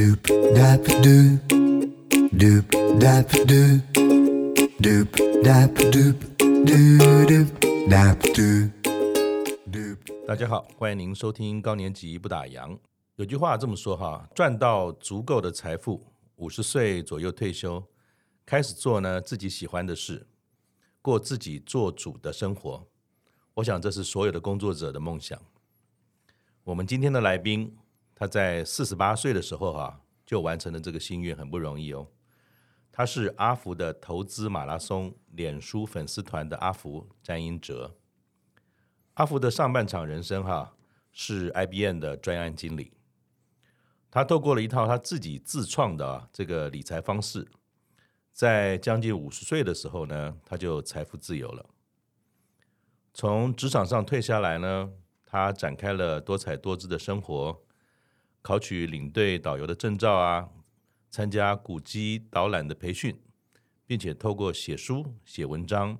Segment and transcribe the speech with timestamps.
[0.00, 0.22] Doop
[0.56, 1.38] dap doop
[2.32, 2.64] doop
[2.98, 3.82] dap doop
[4.80, 5.08] doop
[5.44, 7.48] dap doop doop doop
[7.86, 8.70] dap doop
[9.70, 9.98] doop。
[10.26, 12.78] 大家好，欢迎您收听高年级不打烊。
[13.16, 16.06] 有句话这么说哈，赚到足够的财富，
[16.36, 17.84] 五十岁左右退休，
[18.46, 20.26] 开始做呢自己喜欢的事，
[21.02, 22.86] 过自己做主的生活。
[23.52, 25.38] 我想这是所有的工作者的梦想。
[26.64, 27.76] 我们今天的来宾。
[28.20, 32.06] 他在四十八岁的时候，哈，就完成了这个心愿，很不容易哦。
[32.92, 37.96] 他是阿福的投资马拉松脸书粉丝团的阿福詹英哲。
[39.14, 40.76] 阿福的上半场人生，哈，
[41.10, 42.92] 是 IBM 的专案经理。
[44.10, 47.48] 他透过了一套他自己自创的这个理财方式，
[48.30, 51.64] 在将近五十岁的时候呢，他就财富自由了。
[53.14, 54.90] 从职场上退下来呢，
[55.24, 57.62] 他展开了多彩多姿的生活。
[58.42, 60.48] 考取领队导游的证照啊，
[61.10, 63.18] 参加古迹导览的培训，
[63.86, 65.98] 并且透过写书写文章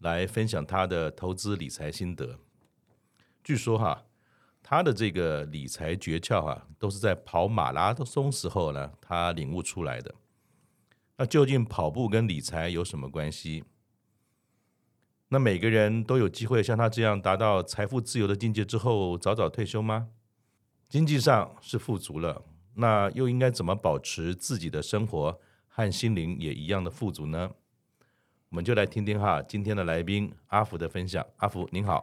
[0.00, 2.38] 来分享他的投资理财心得。
[3.42, 4.04] 据说哈，
[4.62, 10.14] 他的这个理财诀窍啊，都是在跑马拉松时候呢，他领悟出来的。
[11.16, 13.64] 那究竟跑步跟理财有什么关系？
[15.30, 20.08] 那每个人都有机会像他这样达到财富自由的境界之后，早早退休吗？
[20.88, 27.50] 经济上是富足了，那又应该怎么保持自己的生活和心灵也一样的富足呢？
[28.48, 31.22] 我们就来听听哈今天的来宾阿福的分享。
[31.36, 32.02] 阿福您好，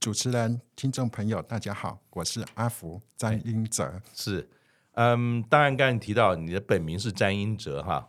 [0.00, 4.02] 主持人、听众朋友大家好，我是阿福詹英哲。
[4.12, 4.50] 是，
[4.94, 8.08] 嗯，当然刚才提到你的本名是詹英哲哈，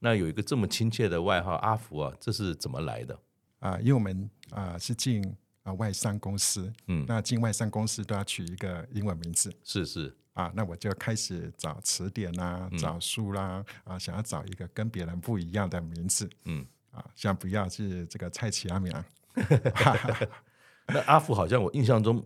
[0.00, 3.16] 那有一个这么亲切的外号阿福啊，这是怎么来的？
[3.60, 5.36] 啊，因为我们啊是进。
[5.74, 10.14] 外商公司，嗯，那进外商公司都要取一个英文名字，是是。
[10.34, 19.04] 啊，那我就开始找词典啦，嗯、找书啦，啊，想要找一个跟别人不一样的名字，嗯，啊，像不要是这个蔡奇阿米啊，
[20.86, 22.24] 那阿福好像我印象中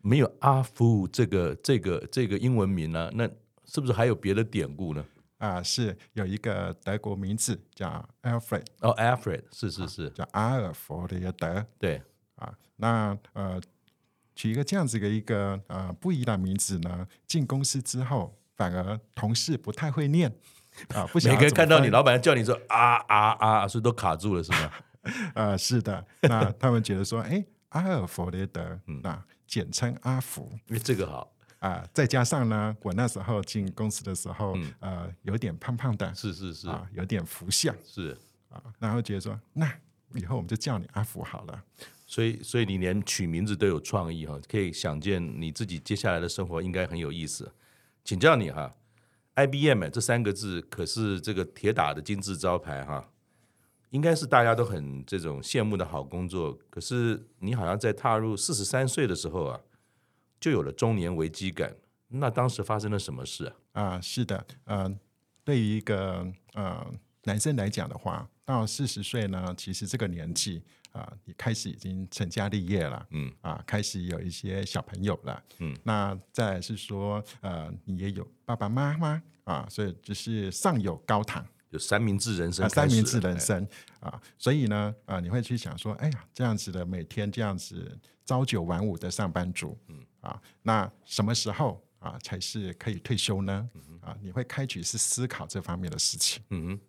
[0.00, 3.30] 没有阿福这个这个这个英文名呢、啊，那
[3.66, 5.04] 是不是还有别的典故呢？
[5.36, 12.02] 啊，是有一个德国名字叫 Alfred，哦，Alfred，是是是，叫阿尔弗雷德，对。
[12.38, 13.60] 啊，那呃，
[14.34, 20.32] 取一个这样子的一个呃不一样的名字呢，进公司之后，反而同事不太会念
[20.94, 24.72] 啊，不 想每个人看到你老板叫你说啊啊啊，所以都卡住了是吗？
[25.34, 38.16] 呃，是的，那他们觉得说，哎，阿尔弗雷德，嗯，那简称阿福，因为这个好啊，再加上呢，我那时候进公司的时候，嗯、呃，有点胖胖的，是是是啊，有点福相，是
[38.50, 39.72] 啊，然后觉得说，那
[40.14, 41.64] 以后我们就叫你阿福好了。
[42.10, 47.52] 所以，所以你连取名字都有创意哈，可以想见你自己接下来的生活应该很有意思。
[48.02, 48.74] 请教你哈
[49.34, 53.12] ，IBM 这三个字可是这个铁打的金字招牌哈，
[53.90, 56.58] 应该是大家都很这种羡慕的好工作。
[56.70, 59.60] 可是你好像在踏入四十三岁的时候啊，
[60.40, 61.76] 就有了中年危机感。
[62.08, 63.82] 那当时发生了什么事啊？
[63.82, 64.98] 啊，是的，嗯、呃，
[65.44, 66.90] 对于一个呃
[67.24, 70.62] 男生来讲的话，到四十岁呢，其实这个年纪。
[70.92, 83.66] 啊，你开始已经成家立业了，嗯，啊，开始有一些小朋友了，嗯，那再来是说，呃，你也有爸爸妈妈啊，所以就是上有高堂，有三明治人生，啊，三明治人生
[84.00, 93.68] 啊，所以呢，啊，你会去想说，哎呀，这样子的每天这样子朝九晚五的上班族，嗯，啊，那什么时候啊才是可以退休呢？
[93.74, 96.80] 嗯啊，你会开始是思考这方面的事情，嗯哼。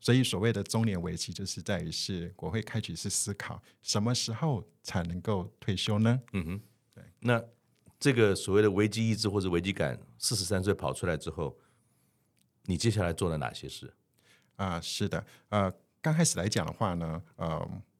[0.00, 6.20] 所以所谓的中年危机，就是在于是国会开始是思考什么时候才能够退休呢？
[6.32, 6.60] 嗯哼，
[6.94, 7.04] 对。
[7.20, 7.42] 那
[7.98, 11.58] 这个所谓的危机意志或者危机感，四十三岁跑出来之后，
[12.64, 13.92] 你接下来做了哪些事？
[14.56, 17.58] 啊，是的，呃，刚开始来讲的话呢，呃，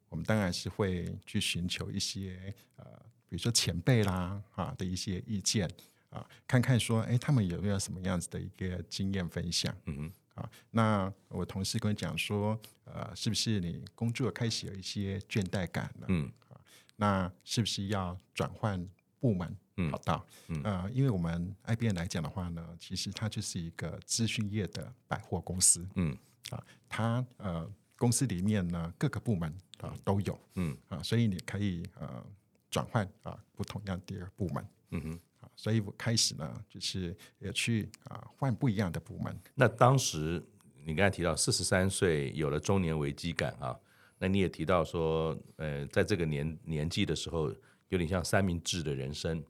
[0.09, 2.85] 我们当然是会去寻求一些呃，
[3.29, 5.69] 比如说前辈啦啊的一些意见
[6.11, 9.75] 啊，看看说，哎，他们有没有什么样子的一个经验分享？
[9.87, 10.13] 嗯哼。
[10.37, 16.07] 啊，那我同事跟我讲说，呃，是不是你工作开始有一些倦怠感了？
[16.09, 16.61] 嗯，啊，
[16.97, 18.87] 那是不是要转换
[19.19, 19.57] 部门
[19.91, 20.27] 跑道？
[20.49, 25.89] 嗯，呃，因为我们 IBM 来讲的话呢，其实它就是一个资讯业的百货公司。
[25.95, 26.17] 嗯，
[26.51, 30.39] 啊，它呃公司里面呢各个部门啊都有。
[30.55, 32.25] 嗯，啊，所以你可以呃
[32.71, 34.69] 转换啊不同样的部门。
[34.91, 35.21] 嗯哼。
[35.57, 39.37] 所以我开始呢，就是也去啊换不一样的部门。
[39.55, 40.41] 那当时
[40.85, 43.77] 你刚才提到四十三岁有了中年危机感啊，
[44.19, 47.53] 那你也提到说，呃，在这个年年纪的时候，
[47.89, 49.43] 有点像三明治的人生，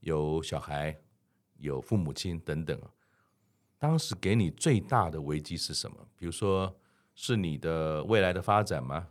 [0.00, 0.96] 有小孩，
[1.58, 2.80] 有父母亲等等。
[3.78, 6.08] 当时给你最大的危机是什么？
[6.16, 6.74] 比如说，
[7.14, 9.08] 是你的未来的发展吗？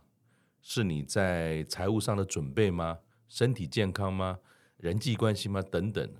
[0.60, 2.98] 是你在财务上的准备吗？
[3.28, 4.40] 身体健康吗？
[4.78, 5.62] 人际关系吗？
[5.62, 6.10] 等等，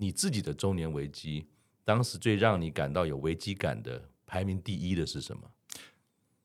[0.00, 1.44] 你自己的中年危机，
[1.84, 5.50] 当时最让你感到有危机感的，排名第一的是什么？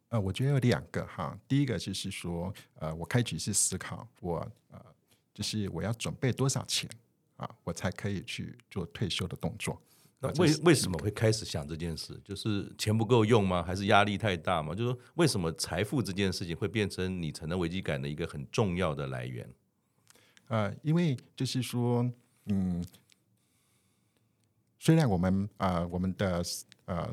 [0.09, 1.39] 呃，我觉得有两个哈。
[1.47, 4.39] 第一个就是说，呃，我开始是思考我
[4.71, 4.83] 呃，
[5.33, 6.89] 就是我要准备多少钱
[7.35, 9.79] 啊，我才可以去做退休的动作。
[10.19, 12.19] 那为为什么会开始想这件事？
[12.23, 13.61] 就是钱不够用吗？
[13.61, 14.73] 还是压力太大吗？
[14.73, 19.47] 就是说，为什么财富这件事情会变成你产生危机感的一个很重要的来源？
[20.47, 22.09] 呃，因为就是说，
[22.45, 22.85] 嗯，
[24.83, 26.43] 虽然我们啊、呃，我们的
[26.83, 27.09] 呃，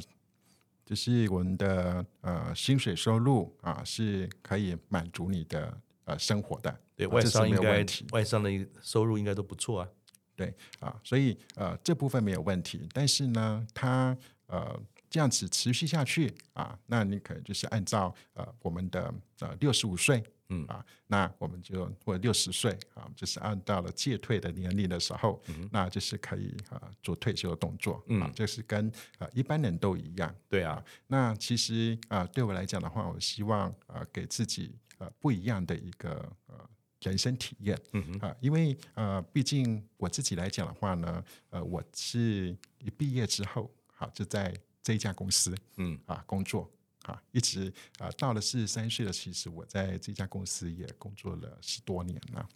[0.84, 6.80] 就是我们的呃薪水收入啊、呃，是可以满足你的呃生活的。
[6.96, 8.50] 对，外商应该外商的
[8.82, 9.88] 收入应该都不错啊。
[10.34, 14.18] 对啊，所以呃这部分没有问题，但是呢，它
[14.48, 14.76] 呃
[15.08, 20.20] 这样子持续下去啊，那你可能就是按照呃我们的呃六十五岁，
[20.50, 20.64] 嗯。
[20.66, 28.86] 啊，那我们就或者六十岁啊，就是按到了届退的年龄的时候，嗯、那就是可以啊做退休的动作，嗯，这、就是跟
[29.18, 36.10] 啊一般人都一样，对啊，那其实啊对我来讲的话，我希望啊给自己呃不一样的一个
[36.46, 36.68] 呃。
[37.02, 38.28] 人生体验，嗯哼。
[38.28, 45.98] 啊，因为呃，毕竟我自己来讲的话呢，呃，我是一毕业之后，好、啊、就在这一家公司，嗯。
[46.04, 46.70] 啊工作
[47.10, 52.48] 啊，一直啊到了四十三岁了，其实我在这家公司也工作了十多年了。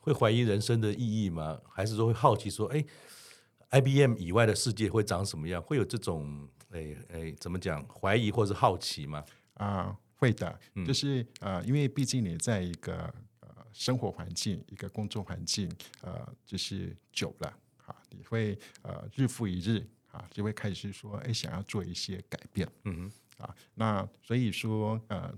[0.00, 1.60] 会怀疑人生的意义吗？
[1.68, 2.84] 还是说会好奇说，哎
[3.70, 5.62] ，IBM 以外的世界会长什么样？
[5.62, 9.24] 会有这种哎哎怎么讲怀疑或是好奇吗？
[9.54, 13.12] 啊，会的，嗯、就是呃，因为毕竟你在一个。
[13.72, 15.70] 生活环境，一个工作环境，
[16.02, 17.56] 呃，就是久了，
[17.86, 25.32] 啊，你会呃日复一日，啊，就会开始说，哎，想要做一些改变，嗯哼，啊，那所以说，呃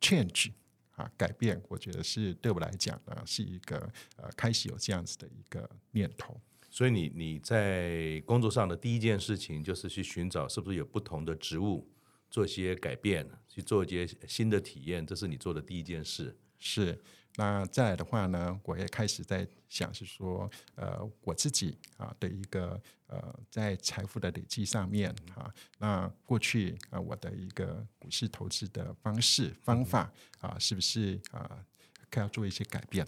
[0.00, 0.52] ，change，
[0.92, 3.78] 啊，改变，我觉得是对我来讲呢，是一个
[4.16, 6.40] 呃开始有这样子的一个念头。
[6.70, 11.88] 所以你你在工作上的第一件事情，就是去寻找是不是有不同的职务，
[12.30, 16.36] 做一些改变，去做一些新的体验，这是你做的第一件事。
[16.58, 17.02] 是。
[17.38, 30.10] 那再来的话呢，我也开始在想，是说，呃，我自己啊的一个呃，在财富的累积上面啊，那过去啊我的一个股市投资的方式方法
[30.40, 31.62] 啊，是不是啊，
[32.10, 33.06] 可要做一些改变？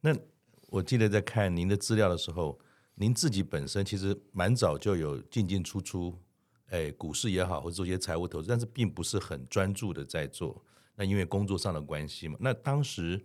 [0.00, 0.12] 那
[0.70, 2.58] 我记得在看您的资料的时候，
[2.96, 6.18] 您自己本身其实蛮早就有进进出出，
[6.66, 10.60] 哎，股市也好，或者做一些财务投资，但是并不是很专注的在做。
[10.96, 13.24] 那因为工作上的关系嘛，那当时。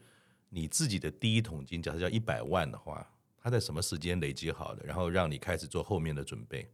[0.53, 3.05] 你自己的第一桶金，假设叫一百万的话，
[3.41, 6.69] 它在什么时间累积好的，然后让你开始做后面的准备？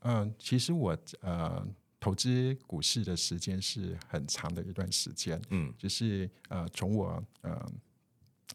[0.00, 1.66] 嗯、呃，其实我呃
[1.98, 7.72] 投资股市的时间是很长的一段时间，嗯，就是呃从我呃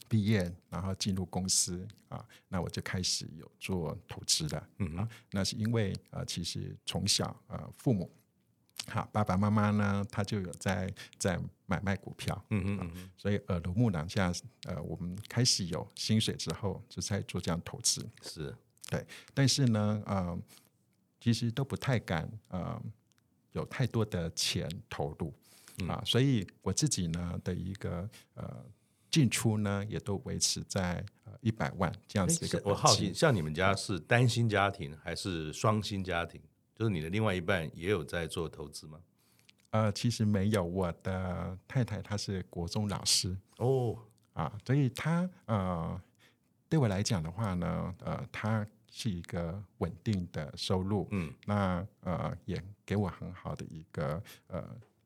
[0.08, 8.12] 毕业，然后进入公司啊，那我就开始有做投资了，嗯啊，那是因为呃其实从小呃父母。
[8.88, 14.32] 好，爸爸妈妈呢，他就有在在买卖股票，嗯嗯嗯，嗯，所以耳濡目染下，
[14.64, 18.56] 呃，我们开始有薪水之后，就在做这样投资，是。
[18.90, 19.06] 对，
[19.36, 20.36] 但是呢，呃，
[21.20, 22.82] 其实都不太敢，呃，
[23.52, 25.32] 有太多的钱投入，
[25.88, 28.66] 啊，所以我自己呢的一个呃
[29.12, 32.60] 进出呢，也都维持在呃一百万这样子一个。
[32.66, 36.42] 我好奇，像你们家是单薪家庭还是双薪家庭？
[36.80, 38.98] 就是你的另外一半也有在做投资吗？
[39.72, 40.64] 呃，其实没有。
[40.64, 44.00] 我的太太她是国中老师哦，
[44.32, 46.02] 啊，所以她呃，
[46.70, 54.64] 对我来讲的话呢，呃，她是一个稳定的收入，嗯，那呃也给我很好的一个呃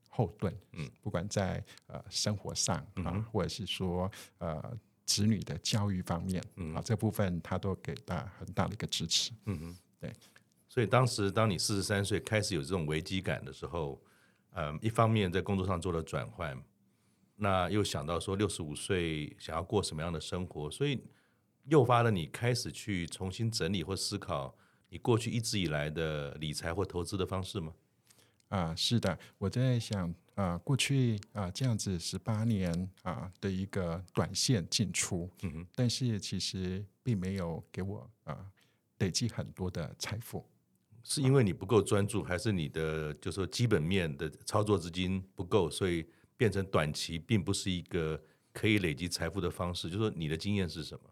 [0.09, 4.77] 后盾，嗯，不管在呃生活上啊，嗯、或者是说呃
[5.07, 10.13] 子女的教育方面，嗯，啊，这部分她都给大很大的一个支持，嗯嗯，对。
[10.73, 14.01] 所以当时，当你四十三岁开始有这种危机感的时候，
[14.53, 16.59] 嗯，一方面在工作上做了转换，
[17.35, 20.99] 那又想到说六十五岁想要过什么样的生活，所以
[21.65, 24.57] 诱发了你开始去重新整理或思考
[24.89, 27.71] 你过去一直以来的理财或投资的方式吗？
[28.47, 38.43] 啊，是的，我在想啊，过去啊这样子十八年啊的一个短线进出，嗯哼，但是其实并没有给我啊
[38.97, 40.43] 累积很多的财富。
[41.03, 46.05] 是因为你不够专注，还是你的就是说基本面的操作资金不够，所以
[46.37, 48.21] 变成短期并不是一个
[48.53, 49.89] 可以累积财富的方式？
[49.89, 51.09] 就是说你的经验是什么？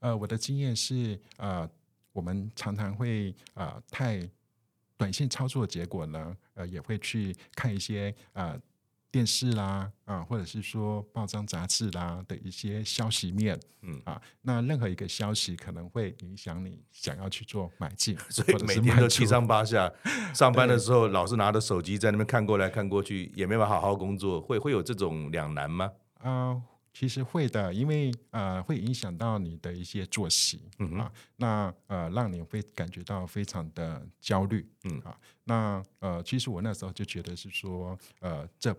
[0.00, 1.68] 呃，我的经验是，呃，
[2.12, 4.30] 我们常常会啊、呃、太
[4.96, 8.60] 短线操作的结果呢，呃，也会去看一些呃
[9.14, 19.88] 电视啦啊、呃，或者是说报章杂志啦的一些消息面，嗯啊，那任何一个消息可能会影响你想要去做买进， 所以每天都七上八下，
[20.34, 25.92] 上班的时候老是拿着手机在那边看过来看过去，也没法好好工作，会会有这种两难吗？
[26.18, 26.62] 啊、呃。
[26.96, 38.72] 其实会的，因为呃会影响到你的一些作息，嗯啊，那呃让你会感觉到非常的焦虑，嗯啊，那呃其实我那时候就觉得是说，呃这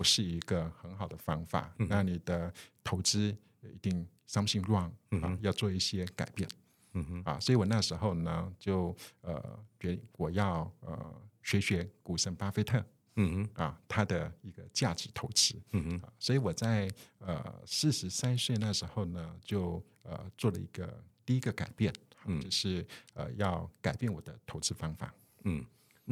[0.00, 2.50] 不是一个很好的方法，嗯、那你的
[2.82, 6.48] 投资一定 something wrong，嗯啊，要做一些改变，
[6.94, 7.22] 嗯哼。
[7.26, 12.82] 啊，所以我那时候呢就呃觉得我要呃学学股神巴菲特。
[13.16, 13.62] 嗯哼。
[13.62, 21.92] 啊，他的一个价值投资，嗯哼、啊，所以我在呃四十三岁那时候呢，就呃做了一个第一个改变，
[22.24, 25.14] 嗯，就是呃要改变我的投资方法，
[25.44, 25.62] 嗯，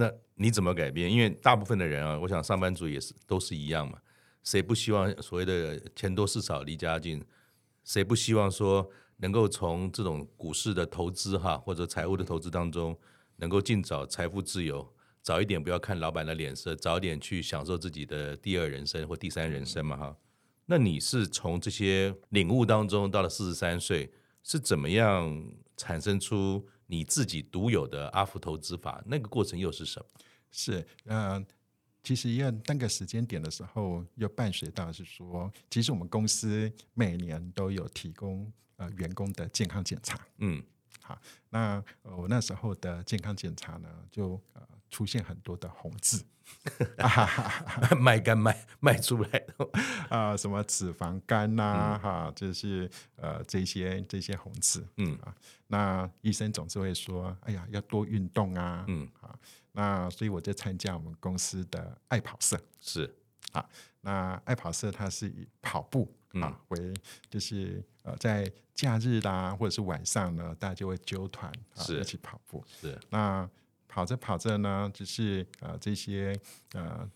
[0.00, 1.10] 那你怎么改变？
[1.10, 3.98] 因为大部分的人啊，我想上班族也是都是一样嘛，
[4.44, 7.20] 谁不希望所谓的钱多事少离家近？
[7.82, 12.96] 谁不希望说能够从这种股市的投资哈，或者财务的投资当中，
[13.38, 14.88] 能够尽早财富自由？
[15.20, 20.16] 早一点不要看老板的脸色，早点去享受自己的第二人生或第三人生嘛哈。
[20.66, 24.12] 那你是从这些领悟当中到了四十三岁，
[24.44, 25.44] 是怎么样
[25.76, 29.00] 产生出你自己独有的阿福投资法？
[29.06, 30.06] 那个过程又是什么？
[30.50, 31.46] 是呃，
[32.02, 40.18] 其实因为那个时间点的时候，又伴随到是说，其实我们公司每年都有提供呃员工的健康检查。
[40.38, 40.62] 嗯，
[41.08, 41.18] 好，
[41.50, 44.62] 那我那时候的健康检查呢，就呃。
[44.90, 46.24] 出现很多的红字，
[48.00, 49.54] 卖肝卖卖出来的
[50.08, 55.34] 啊，什么脂肪肝呐、啊，哈、嗯，就是呃这些这些红字，嗯啊，
[55.66, 59.38] 那医生总是会说，哎呀，要多运动啊，嗯啊，
[59.72, 63.14] 那所以我就参加我们公司的爱跑社，是
[63.52, 63.68] 啊，
[64.00, 66.10] 那爱跑社它是以跑步
[66.42, 66.94] 啊、嗯、为，
[67.30, 72.98] 就是呃在假日啦或者是晚上呢，大家就会揪团啊一起跑步，是。
[73.10, 73.48] 那。
[73.90, 76.38] 跑着跑着呢，就是呃这些
[76.74, 77.10] 呃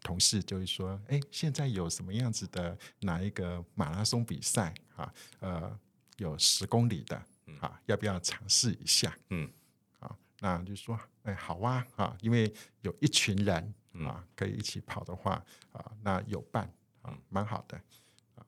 [0.00, 5.12] 同事就会说，哎，现在有什么样子的哪一个马拉松比赛啊？
[5.40, 5.78] 呃，
[6.18, 7.16] 有十公里的
[7.60, 9.18] 啊，要不要尝试一下？
[9.30, 9.50] 嗯，
[9.98, 12.50] 啊，那就说，哎，好啊，啊，因为
[12.82, 13.74] 有一群人
[14.06, 17.76] 啊可以一起跑的话啊，那有伴啊，蛮好的。
[17.76, 17.82] 啊，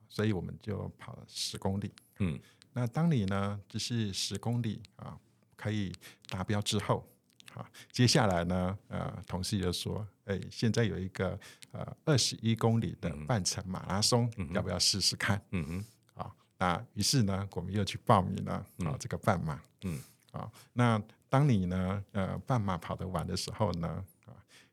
[0.08, 1.92] 所以我们就跑了十公里。
[2.18, 2.38] 嗯，
[2.72, 5.18] 那当你呢，就是十公里啊
[5.56, 5.92] 可以
[6.28, 7.06] 达标之后。
[7.54, 11.40] 啊，接下来呢，呃，同事就说，哎，现在有一个
[11.72, 15.42] 呃二十一公里的半程马拉松，嗯、要不要试试看？
[15.52, 19.98] 嗯嗯，啊，那于是呢，我们又去报名了啊，嗯、这个半马，嗯，
[20.32, 24.04] 啊，那当你呢，呃，半马跑得完的时候呢，啊，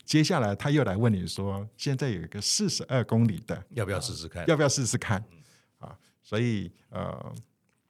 [0.05, 4.47] 接下来他又来问你说，现在有一个四十二公里的，要不要试试看？
[4.47, 5.23] 要不要试试看？
[5.79, 7.35] 啊，所以呃。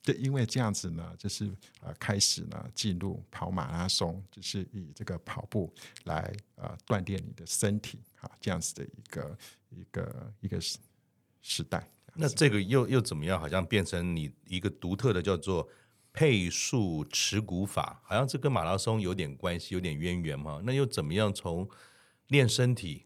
[0.06, 9.38] 就因为这样子呢，就是呃开始呢进入跑马拉松，就是以这个跑步来呃锻炼你的身体啊，这样子的一个
[9.70, 10.78] 一个一个时
[11.42, 11.90] 时代。
[12.16, 13.40] 那这个又又怎么样？
[13.40, 15.66] 好像变成你一个独特的叫做
[16.12, 20.62] 配速持股法，好像这跟马拉松有点关系，有点渊源嘛。
[20.66, 21.66] 那又怎么样从
[22.34, 23.06] 练身体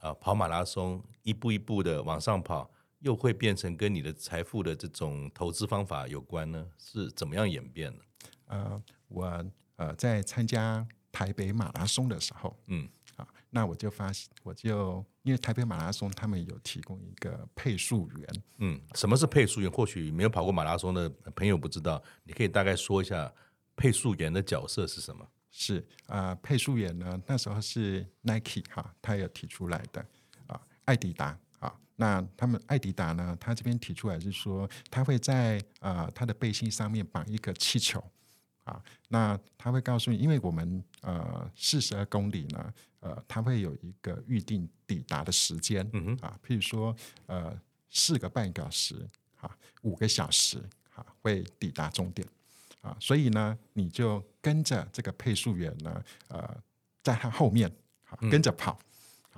[0.00, 2.70] 啊跑马拉松一步一步的往上跑？
[3.00, 6.66] 又会变成跟你的财富的这种投资方法有关呢？
[6.78, 8.04] 是怎么样演变的？
[8.46, 9.44] 呃，我
[9.76, 18.28] 呃在参加台北马拉松的时候，嗯，啊，那我就发现，我就因为台北马拉松他们有提供一个配速员，
[18.58, 19.70] 嗯，什么是配速员？
[19.70, 23.32] 或许没有跑过马拉松的朋友不知道，你可以大概说一下
[23.76, 25.24] 配速员的角色是什么？
[25.58, 30.04] 是啊，呃，配速员呢，那时候是 Nike 哈，他有提出来的
[30.46, 31.74] 啊，艾迪达啊。
[31.96, 33.34] 那他们艾迪达呢？
[33.40, 38.04] 他这边提出来是说，他会在呃他的背心上面绑一个气球
[38.64, 38.84] 啊。
[39.08, 46.94] 那他会告诉你，因为我们呃四十二公里呢，呃，他会有一个预定抵达的时间，嗯哼啊，譬如说
[47.24, 47.58] 呃
[47.88, 49.08] 四个半小时
[49.40, 50.58] 啊，五个小时
[50.94, 52.28] 啊，会抵达终点
[52.86, 52.96] 啊。
[53.00, 56.56] 所以呢，你就跟着这个配速员呢，呃，
[57.02, 57.70] 在他后面
[58.04, 58.72] 啊跟着跑。
[58.72, 58.82] 嗯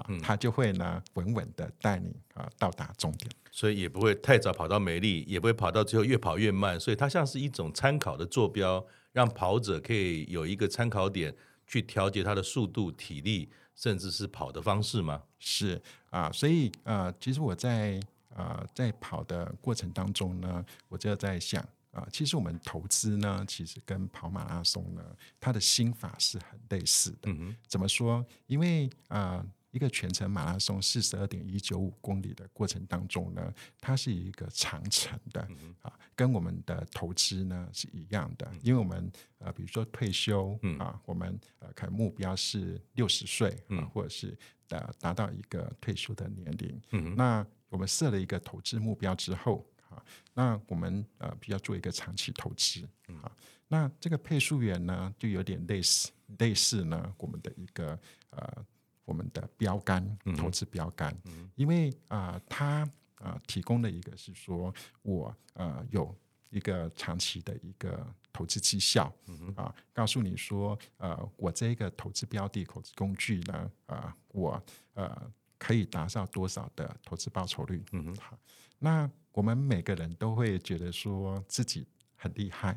[0.06, 11.34] 嗯，他就会呢，稳稳的带你啊到达终点，所以也不会太早跑到没力，也不会跑到最后越跑越慢，所以它像是一种参考的坐标，让跑者可以有一个参考点
[11.66, 15.20] 去调节他的速度、体力，甚至是跑的方式吗？
[15.40, 18.00] 是啊，所以啊，其实我在
[18.32, 25.02] 啊在跑的过程当中呢，我就在想啊，其实我们投资呢，其实跟跑马拉松呢，
[25.40, 27.30] 它的心法是很类似的。
[27.30, 28.24] 嗯哼，怎么说？
[28.46, 29.38] 因为啊。
[29.38, 35.46] 呃一个全程马拉松四十二点一九五公里的过程当中呢，它是一个长程的
[35.82, 38.50] 啊，跟我们的投资呢是一样的。
[38.62, 47.14] 因为我们呃，比如说退休啊，我们呃，可能目标是六十岁啊，或者是达达到一个退休的年龄。
[47.14, 49.66] 那我们设了一个投资目标之后
[49.98, 52.88] 啊，那我们呃，比较做一个长期投资
[53.22, 53.30] 啊。
[53.68, 57.98] 那这个配速员呢，就有点类似类似呢，我们的一个
[58.30, 58.66] 呃。
[59.08, 61.16] 我们的标杆，投资标杆，
[61.54, 62.66] 因为啊、呃，它
[63.14, 66.14] 啊、呃、提供的一个是说，我呃有
[66.50, 73.54] 一个长期的一个投资绩效，嗯啊，告诉你说，呃，我这个投资标的、投资工具呢，
[73.86, 74.62] 啊、呃，我
[74.92, 78.38] 呃可以达到多少的投资报酬率，嗯哼，好，
[78.78, 81.86] 那我们每个人都会觉得说自己。
[82.20, 82.76] 很厉害，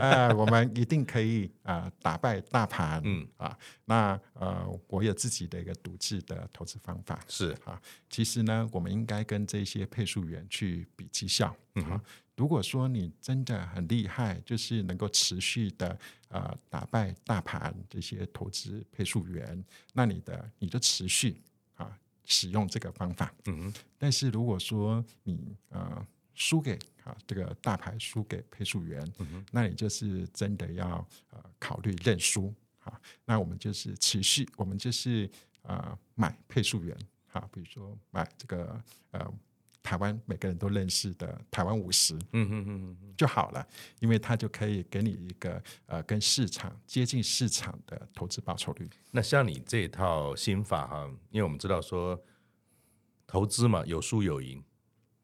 [0.00, 3.28] 呃， 我们一定可以啊、呃、打败大盘，嗯。
[3.36, 7.54] 啊，那呃，我有自己的一个独自的投资方法，是。
[7.66, 12.00] 啊，其实呢，我们应该跟这些配速员去比绩效，嗯哼，
[12.34, 21.51] 如果说你真的很厉害，就是能够持续的呃打败大盘这些投资配速员，那你的你就持续啊
[22.24, 26.06] 使用这个方法，嗯哼，但是如果说你呃。
[26.34, 32.98] 输给啊这个大牌输给配速员，嗯、哼那你就是真的要呃考虑认输啊。
[33.26, 36.96] 那我们就是持续，我们就是呃买配速员
[37.32, 39.30] 啊，比如说买这个呃
[39.82, 43.66] 台湾每个人都认识的台湾五十，嗯嗯嗯嗯就好了，
[44.00, 48.88] 因为它就可以给你一个呃跟市场接近市场的投资报酬率。
[49.10, 52.20] 那像你这套心法哈，因为我们知道说
[53.26, 54.62] 投资嘛有输有赢，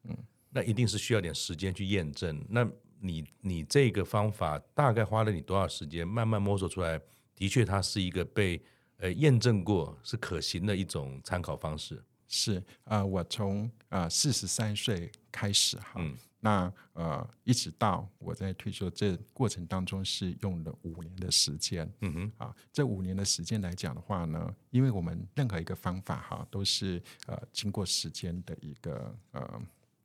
[0.05, 0.17] 嗯。
[0.51, 2.43] 那一定是需要点时间去验证。
[2.49, 2.67] 那
[3.01, 6.99] 你你这个方法大概花了你多少时间，慢慢摸索出来？
[7.37, 8.61] 的确，它是一个被
[8.97, 12.03] 呃验证过是可行的一种参考方式。
[12.29, 21.91] 是啊、呃，我从啊四十三岁开始哈，嗯、那呃一直到我在退休这过程当中是用了五年的时间。
[22.03, 29.61] 嗯哼，啊，这五年的时间来讲的话呢，因为我们任何一个方法哈都是呃经过时间的一个呃。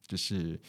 [0.06, 0.60] 就是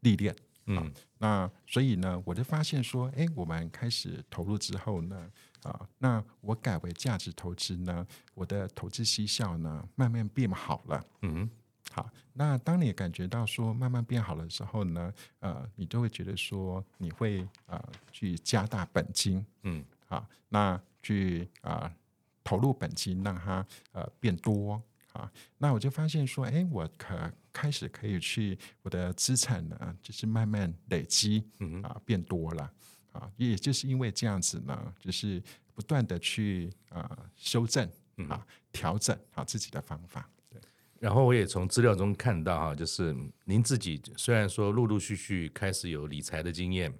[0.00, 0.34] 历练，
[0.66, 5.28] 嗯，那所以呢，我就发现说，哎，我们开始投入之后呢，
[5.62, 11.48] 啊，那我改为价值投资呢，我的投资绩效呢，慢慢变好了，嗯，
[11.90, 21.96] 好，那当你感觉到说慢慢变好的时候呢，呃，你就会觉得说，你会啊、呃、去加大本金，嗯，好，那去啊、呃、
[22.44, 24.82] 投入本金，让它呃变多。
[25.12, 31.42] 啊，那我就发现说，哎，我可开始可以去我的资产呢，就是慢慢累积，
[31.82, 32.70] 啊，变多了，
[33.16, 35.42] 啊，也就是因为这样子呢，就是
[35.74, 37.88] 不断的去啊修正
[38.28, 40.30] 啊调整啊自己的方法。
[40.48, 40.60] 对，
[40.98, 46.92] 然后我也从资料中看到哈，就是您自己虽然说陆陆续续开始有理财的经验，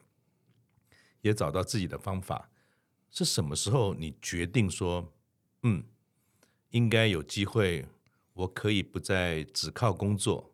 [1.20, 2.50] 也找到自己的方法，
[3.10, 5.12] 是什么时候你决定说，
[5.62, 5.84] 嗯，
[6.70, 7.86] 应该有机会？
[8.34, 10.52] 我可以不再只靠工作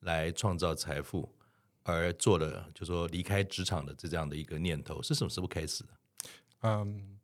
[0.00, 1.34] 来创造财富，
[1.82, 5.90] 而做了就说离开职场的这这样的一个念头，是什么时候开始的？
[6.60, 7.18] 嗯，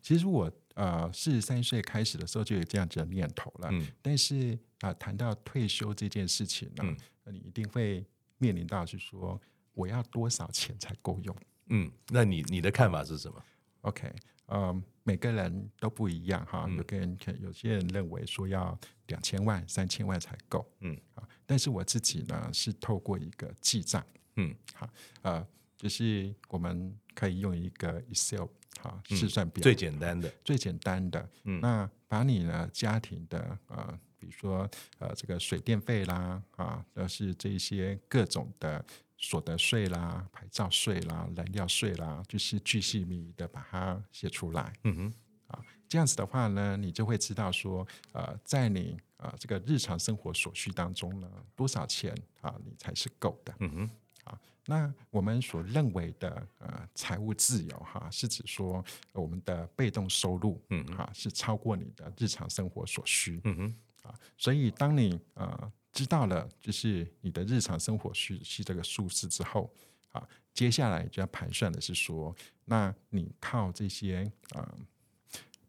[0.00, 3.68] 其实我呃四十三岁开始的时候就有这样子的念头了。
[3.70, 6.84] 嗯，但是啊、呃，谈到退休这件事情呢，
[7.24, 8.04] 那、嗯、你一定会
[8.38, 9.40] 面临到是说
[9.72, 11.34] 我要多少钱才够用？
[11.68, 13.42] 嗯，那你你的看法是什么
[13.82, 14.12] ？OK。
[14.52, 16.68] 呃，每个人都不一样哈。
[16.76, 21.26] 有个人可有些人认为说要两千万、三千万才够，嗯啊。
[21.46, 24.04] 但是我自己呢，是透过一个记账，
[24.36, 24.86] 嗯，好，
[25.22, 25.46] 呃，
[25.78, 28.44] 就是我们可以用一个 Excel
[28.82, 38.84] 哈试算表，最简单的，最简单的，嗯，那把你呢家庭的呃，比如说呃这个水电费啦啊，都是这些各种的。
[39.24, 44.72] 所得税啦、牌照税啦、燃料税啦，就是巨细靡遗的把它写出来。
[44.82, 45.14] 嗯哼，
[45.46, 53.54] 啊，这样子的话呢，你就会知道说，呃，在你啊、呃、这个日常生活所需当中呢，多少钱啊你才是够的。
[53.60, 53.90] 嗯哼，
[54.24, 63.40] 啊，那我们所认为的呃财务自由哈，是指说我们的被动收入，嗯哼，啊是超过你的日常生活所需。
[63.44, 65.72] 嗯哼，啊，所以当你呃。
[65.92, 69.70] 知道了，就是你的日常生活需是这个数字之后，
[70.12, 74.74] 啊，接下来就要盘算的是说，那你靠这些啊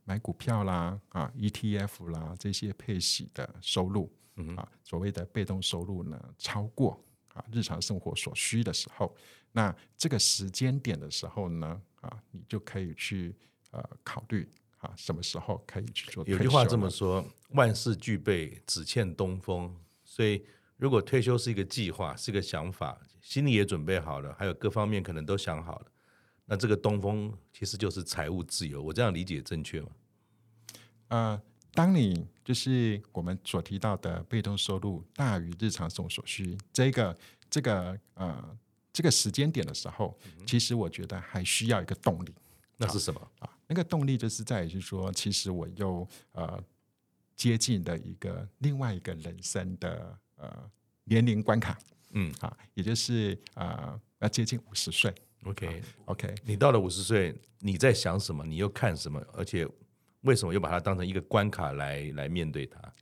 [0.06, 9.14] 买股票啦，啊 ETF 啦这些配息的收入，嗯啊所谓的被动收入呢，超过啊日常生活所需的时候，
[9.52, 13.36] 那这个时间点的时候呢，啊，你就可以去
[13.72, 16.24] 呃考虑啊什么时候可以去做。
[16.26, 19.78] 有句话这么说：万事俱备，只欠东风。
[20.16, 20.46] 所以，
[20.78, 25.86] 如果退休是一个计划，是一个想法，心里也准备好了，还有各方面可能都想好了，
[26.46, 28.80] 那这个东风其实就是财务自由。
[28.80, 29.88] 我这样理解正确吗？
[31.08, 31.42] 呃，
[31.74, 37.18] 当你就是我们所提到的被动收入大于日常生活所需，这个
[37.50, 38.58] 这个呃
[38.92, 42.32] 这个时间点的时候，嗯、其实我觉得还需要一个动力。
[42.78, 43.50] 那是什么啊？
[43.66, 46.64] 那个动力就是在于是说，其实我又呃
[47.36, 50.72] 接近的一个另外一个人生的呃
[51.04, 51.78] 年龄关卡。
[52.12, 55.14] 嗯，啊，也就是呃要接近五十岁。
[55.44, 58.46] OK OK，你到了五十岁，你在想什么？
[58.46, 59.20] 你又看什么？
[59.34, 59.68] 而且。
[60.24, 62.94] 为什么又把它当成一个关卡来来面对它？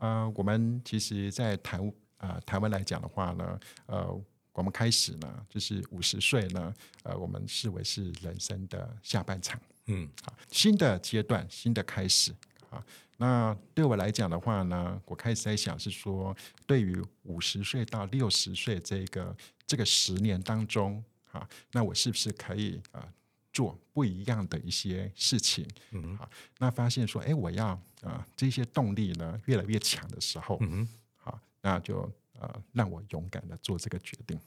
[0.00, 1.78] 呃，我们其实，在台
[2.16, 4.20] 呃台湾来讲的话呢，呃，
[4.52, 12.34] 我们开始呢，就是五十岁呢，呃，我们视为是人生的下半场，嗯，啊，新的阶段，新的开始
[12.70, 12.84] 啊。
[13.16, 21.02] 那对我来讲的话呢，我开始在想是说，对于五十岁到六十岁这个这个十年当中，
[21.32, 23.00] 啊，那我是不是可以啊？
[23.00, 23.08] 呃
[23.56, 32.02] 做不一样的一些事情，嗯，好，那发现说，哎，我要啊、呃、这些动力呢越来越强的时候，嗯，好，那就
[32.38, 34.38] 呃让我勇敢的做这个决定。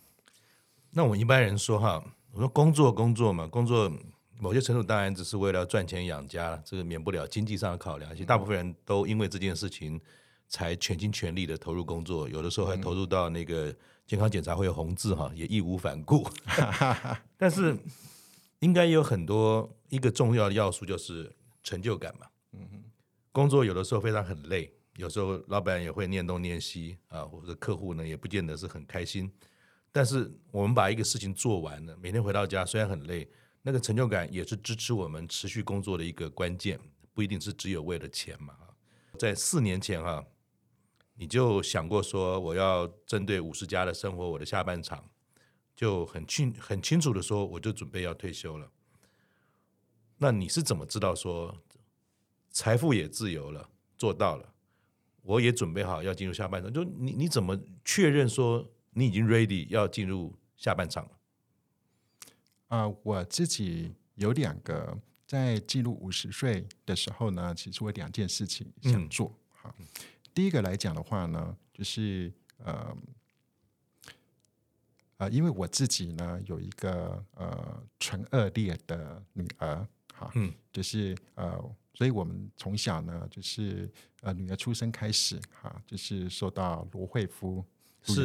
[0.91, 3.91] 那我们一般人说哈，我说工作工作嘛，工作
[4.39, 8.09] 某些程度当然只是为了赚钱养家，这个免不了经济上的考量。
[8.09, 9.99] 而且大部分人都因为这件事情
[10.47, 13.75] 才全心全力的投入工作，有的时候还投入到那个
[14.07, 16.27] 健康检查会有红字哈，也义无反顾。
[17.37, 17.77] 但是。
[18.61, 22.27] 应该有很多一个重要的要素就是成就感嘛。
[22.51, 22.83] 嗯哼，
[23.31, 29.31] 工作有的时候非常很累，有时候老板也会念东念西啊，或者客户呢也不见得是很开心。
[29.93, 33.25] 但是我们把一个事情做完了，每天回到家虽然很累，
[33.61, 36.79] 那个成就感也是支持我们持续工作的一个关键，
[37.13, 38.55] 不一定是只有为了钱嘛。
[39.17, 40.25] 在四年前哈，
[41.15, 45.09] 你就想过说我要针对五十加的生活，我的下半场。
[45.75, 48.69] 就很清很清楚的说，我就准备要退休了。
[50.17, 51.57] 那你是怎么知道说
[52.51, 54.53] 财富也自由了，做到了，
[55.21, 56.73] 我也准备好要进入下半场？
[56.73, 61.11] 就你你怎么确认说你已经 ready 要进入下半场了？
[62.69, 69.31] 啊、呃，我自己有两个，在进入五十岁的时候呢，其实我有两件事情想做。
[69.51, 69.85] 好、嗯，
[70.33, 72.97] 第一个来讲的话呢，就是呃。
[75.19, 81.61] 呃，因为我自己呢有一个呃纯恶劣的女儿，哈，嗯，就是呃，
[81.93, 87.61] 所以我们从小呢就是呃女儿出生开始，哈，就是受到罗慧夫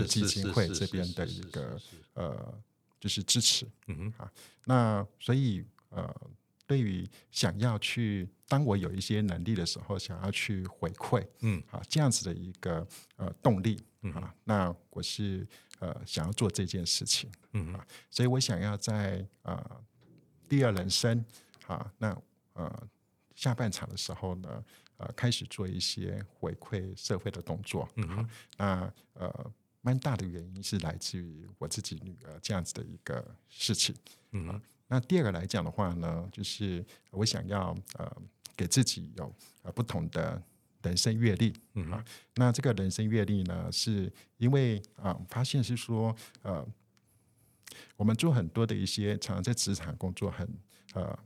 [0.06, 1.80] 基金会这边的一个
[2.12, 2.62] 呃
[3.04, 4.32] 就是支持，嗯哼，啊，
[4.64, 6.30] 那所以呃，
[6.66, 12.86] 对于想要去当我有一些能力的时候，想要去回馈，嗯，啊，这样子的一个
[13.16, 15.46] 呃动力，啊，那我是。
[15.80, 19.84] 呃，想要做这件事情，嗯啊，所以我想要在呃
[20.48, 21.22] 第二人生
[21.66, 22.16] 啊，那
[22.54, 22.88] 呃
[23.34, 24.64] 下半场的时候呢，
[24.96, 29.52] 呃开始做一些回馈社会的动作，嗯哼，那呃
[29.84, 33.94] 蛮大的原因是来自于我自己女儿这样子的一个事情，
[34.32, 38.16] 嗯哼，那第二个来讲的话呢，就是我想要呃
[38.56, 40.42] 给自己有呃不同的。
[40.84, 46.62] 人生阅历，嗯啊，那这个人生阅历呢，是因为啊，发现是说，呃，
[47.96, 50.46] 我们做很多的一些，常常在职场工作很
[50.92, 51.18] 呃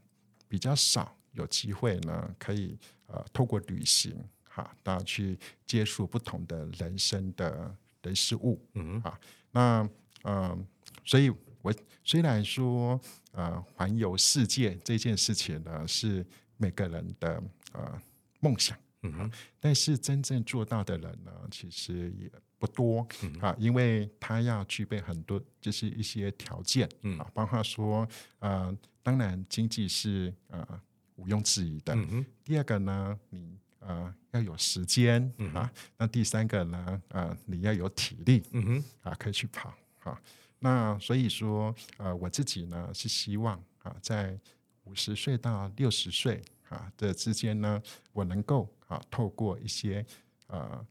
[0.46, 7.76] 比较少有机会呢，可以呃透过旅行哈，大家去接触不同的人生的
[8.08, 9.20] 人事物，嗯啊，
[9.52, 9.88] 那
[10.24, 10.58] 嗯、呃，
[11.04, 11.30] 所以
[11.62, 13.00] 我虽然说
[13.32, 17.42] 呃环游世界这件事情呢，是每个人的
[17.72, 18.02] 呃
[18.40, 18.76] 梦想。
[19.02, 23.06] 嗯哼，但是真正做到的人呢，其实也不多
[23.40, 28.08] 啊，因为他要具备很多，就是一些条件啊，包括说，
[28.40, 30.66] 呃，当然经济是呃
[31.14, 31.94] 毋庸置疑的。
[31.94, 35.22] 嗯第二个呢，你呃要有时间
[35.54, 40.20] 啊，那第三个呢，呃，你要有体力，嗯哼，啊，可以去跑啊。
[40.58, 44.38] 那所以说，呃，我自己呢是希望啊，在
[44.84, 46.42] 五十岁到六十岁。
[46.68, 50.04] 啊的之间呢，我能够啊透过一些
[50.48, 50.86] 呃，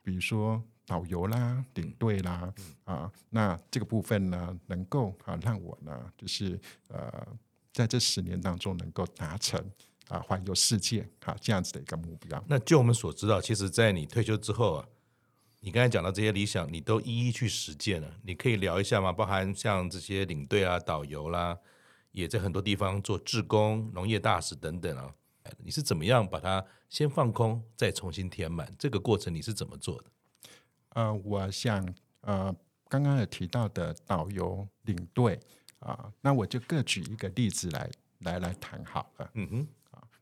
[0.00, 7.26] 比如说导游啦、领队啦啊，那这个部分呢，能够啊让我呢，就是呃
[7.72, 9.60] 在这十年当中能够达成
[10.08, 12.42] 啊环游世界啊这样子的一个目标。
[12.48, 14.88] 那就我们所知道，其实，在你退休之后啊，
[15.60, 18.16] 你刚才讲到这些理想，你都一一去实践了。
[18.22, 19.12] 你可以聊一下吗？
[19.12, 21.58] 包含像这些领队啊、导游啦，
[22.12, 25.14] 也在很多地方做志工、农业大使等等啊。
[25.58, 28.70] 你是怎么样把它先放空，再重新填满？
[28.78, 30.04] 这个过程你是怎么做的？
[30.90, 32.54] 呃，我想呃，
[32.88, 35.40] 刚刚有提到的导游、领队
[35.78, 37.90] 啊、呃，那我就各举一个例子来
[38.20, 39.30] 来来谈好了。
[39.34, 39.66] 嗯哼，啊，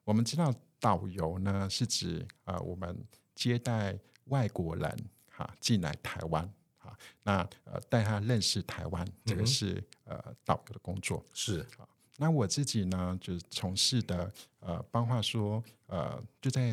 [0.06, 2.96] 我们知道导游呢是指呃我们
[3.34, 5.10] 接待外国人。
[5.36, 6.42] 啊，进来台湾
[6.78, 11.22] 啊，那呃带他认识台湾，这个是呃导游的工作。
[11.34, 16.70] 是啊，那我自己呢，就是从事的呃，包括说呃，就在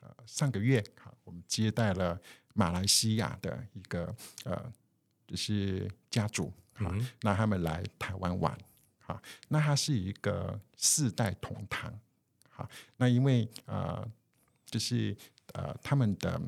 [0.00, 2.16] 呃上个月啊，我们接待了
[2.54, 4.72] 马来西亚的一个呃，
[5.26, 8.56] 就是家族啊，嗯、那他们来台湾玩
[9.06, 11.92] 啊，那他是一个四代同堂
[12.56, 14.06] 啊，那因为呃，
[14.66, 15.16] 就是
[15.52, 16.40] 呃他们的。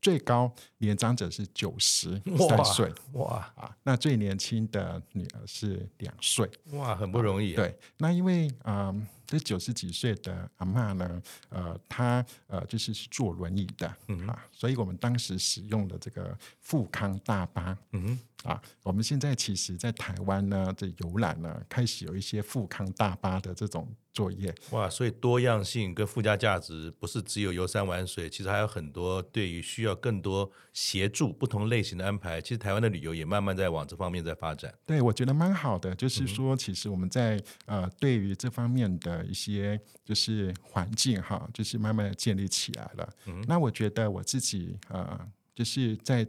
[0.00, 3.76] 最高年长者是九十三岁，哇啊！
[3.82, 7.56] 那最年轻的女儿是两岁，哇，很不容易啊。
[7.56, 23.88] 对，那因为嗯，这九十几岁的阿嬷呢，呃，她呃就是坐轮椅的，嗯啊，所以我们当时使用的这个富康大巴，嗯啊，我们现在其实，在台湾呢，这游览呢，开始有一些富康大巴的这种。
[24.16, 32.40] 作业哇，所以多样性跟附加价值不是只有游山玩水，其实还有很多对于需要更多协助不同类型的安排。
[32.40, 34.72] 其实台湾的旅游也慢慢在往这方面在发展。
[34.86, 43.16] 对，我觉得蛮好的，就是说，其实我们在呃对于这方面的一些就是环境哈，就是慢慢的建立起来了。
[43.26, 46.26] 嗯，那我觉得我自己呃就是在。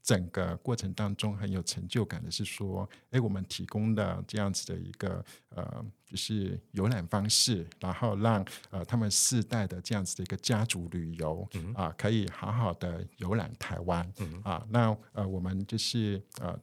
[0.00, 14.10] 整个过程当中很有成就感的是说，哎，我们提供的这样子的一个呃，就是游览方式，然后让呃他们世代的这样子的一个家族旅游啊，可以好好的游览台湾
[14.44, 14.64] 啊。
[14.70, 16.58] 那呃，我们就是呃。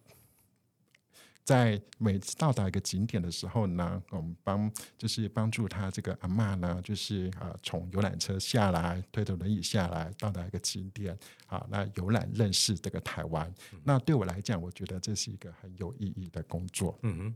[1.46, 13.48] 在每次到达一个景点的时候呢，我们帮就是帮助他这个阿嬷呢，就是啊从游览车下来，推着轮椅下来，到达一个景点啊，那游览认识这个台湾。
[13.72, 16.98] 嗯、那对我来讲，我觉得这是一个很有意义的工作。
[17.04, 17.36] 嗯哼，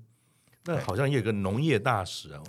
[0.65, 2.41] 那好像也有个农业大使啊，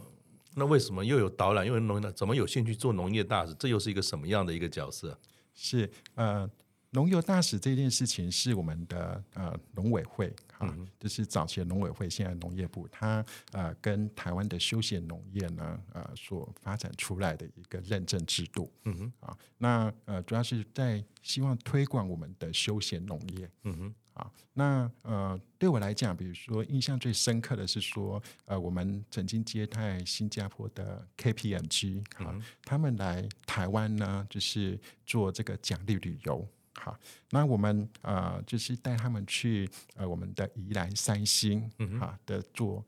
[0.55, 3.55] 那为什么又有导览，又有农业，怎么有兴趣做农业大使？
[3.59, 5.19] 这又是一个什么样的一个角色？
[5.55, 6.51] 是呃。
[6.93, 18.71] 农业大使这件事情是我们的呃农委会啊，嗯、就是早期的农委会，现在农业部，它呃跟台湾的休闲农业呢呃所发展出来的一个认证制度。
[18.85, 23.51] 嗯哼啊，那呃主要是在希望推广我们的休闲农业。
[23.65, 36.47] 嗯哼啊，那呃对我来讲，比如说印象最深刻的是说，呃我们曾经接待新加坡的 KPMG 啊，嗯、他们来台湾呢，就是做这个奖励旅游。
[36.75, 36.99] 好，
[37.31, 42.85] 那我们呃就是带他们去呃我们的宜兰三星哈、嗯、哼的做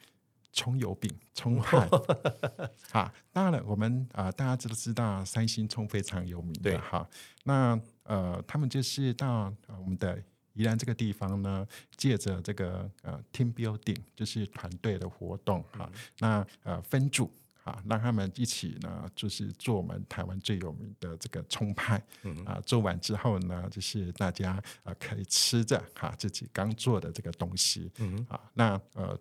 [0.53, 1.89] 葱油饼、 葱汉。
[2.91, 7.07] 好，当然了，我们啊、呃、大家都知道三星葱非常有名的哈。
[7.45, 10.23] 那呃他们就是到我们的
[10.55, 11.67] 宜兰这个地方呢，
[11.97, 17.31] 借着这个呃 team building 就是团队的活动哈，嗯、那呃分组。
[17.65, 22.03] 啊，让他们一起呢，就是做我们台湾最有名的这个葱派。
[22.23, 27.91] 嗯啊，做完之后呢，就是大家啊可以吃着哈自己刚做的这个东西。
[27.99, 29.19] 嗯啊，那呃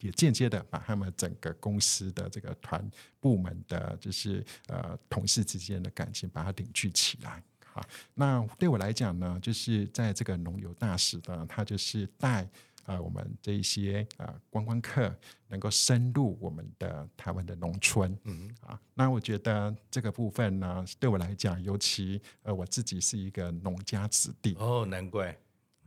[0.00, 7.42] 也间接的把他们整个公司的这个团部门的，就是呃同事之间的感情，把它凝聚起来。
[7.64, 12.48] 好，那对我来讲呢，就是在这个农游大使呢，他就是带。
[12.84, 15.14] 啊、呃，我们这一些啊、呃、观光客
[15.48, 25.36] 能够深入我们的台湾的农村，嗯啊，那我觉得这个部分呢，对我来讲，尤其呃我自己是一个农家子弟哦，难怪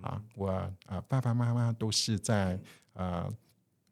[0.01, 2.60] 啊，我啊、呃、爸爸妈妈都是在
[2.93, 3.31] 呃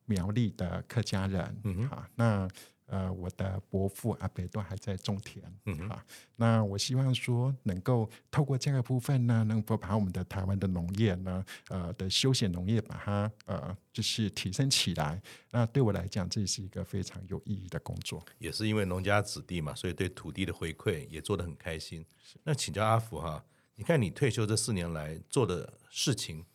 [0.06, 2.50] 苗栗的客家人，嗯啊，那。
[2.88, 15.20] 呃，我的伯父阿伯都还在种田，嗯哼啊，那我希望说能够透过这个部分呢，能够把我们的台湾的农业呢，呃的休闲农业把它呃就是提升起来。
[15.50, 18.24] 那对我来讲，这是一个非常有意义的工作。
[18.38, 22.06] 也是因为农家子弟嘛，所以对土地的回馈也做得很开心。
[22.44, 23.44] 那请教阿福哈，
[23.76, 26.46] 你看你退休这四年来做的事情，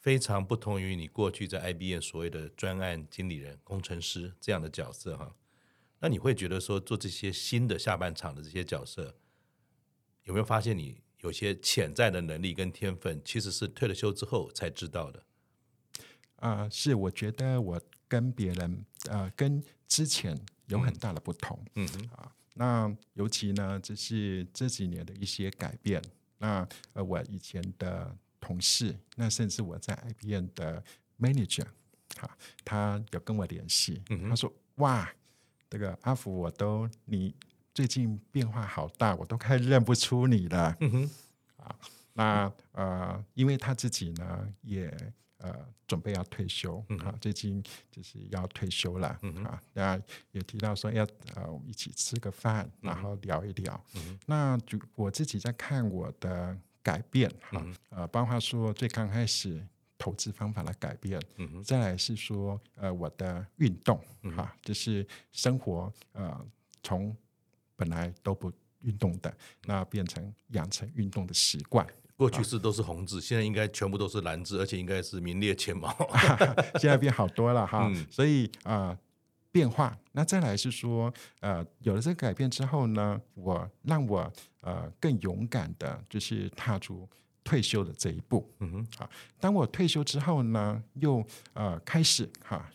[0.00, 5.34] 非常不同于你过去在 IBM 所谓的专案经理人、工程师这样的角色哈。
[6.00, 9.16] 那你会觉得说做这些新的下半场的这些角色，
[10.24, 15.24] 有没有发现你有些潜在的能力跟天分，其实是退了休之后才知道的？
[16.36, 21.58] 啊、呃，是，我觉得我跟别人呃跟之前有很大的不同。
[21.74, 26.00] 嗯哼啊，那尤其呢，这是这几年的一些改变
[26.38, 30.84] 那呃，我以前的同事，那甚至我在 IBM 的
[31.18, 31.66] manager，
[32.16, 35.12] 哈，他有跟我联系，嗯、他说：“哇，
[35.68, 37.34] 这个阿福，我都你
[37.74, 40.76] 最近变化好大，我都快认不出你了。
[40.80, 41.10] 嗯哼”
[41.56, 41.76] 啊，
[42.12, 44.94] 那呃，因为他自己呢也。
[45.40, 45.54] 呃，
[45.86, 50.02] 准备要退休，嗯、啊，最近就是要退休了，嗯、哼啊，那
[50.32, 53.80] 也提到说要呃，我们一起吃个饭，然后聊一聊。
[53.94, 59.64] 嗯、那就我自己在看我的改变，哈、嗯，呃，包括说最刚开始
[60.08, 64.02] 投资方法的改变，嗯、哼再来是说呃我的运动，
[64.34, 66.46] 哈、就是生活呃
[66.82, 67.14] 从
[67.76, 69.30] 本来都不运动的，
[69.66, 71.86] 那变成养成运动的习惯。
[72.16, 75.94] 过去是都是红字，现在应该全部都是蓝字，而且应该是名列前茅。
[76.80, 78.98] 现在变好多了哈，嗯、所以啊、呃，
[79.52, 79.94] 变化。
[80.12, 87.06] 那再来是说，呃，有了这个改变之后呢，我让我呃更勇敢的，就是踏出
[87.48, 88.46] 退休的这一步。
[88.58, 89.10] 嗯哼，好。
[89.40, 92.70] 当我退休之后呢，又呃开始哈，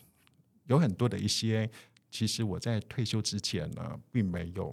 [0.66, 1.70] 有很多的一些，
[2.10, 4.70] 其实我在退休之前呢，并没有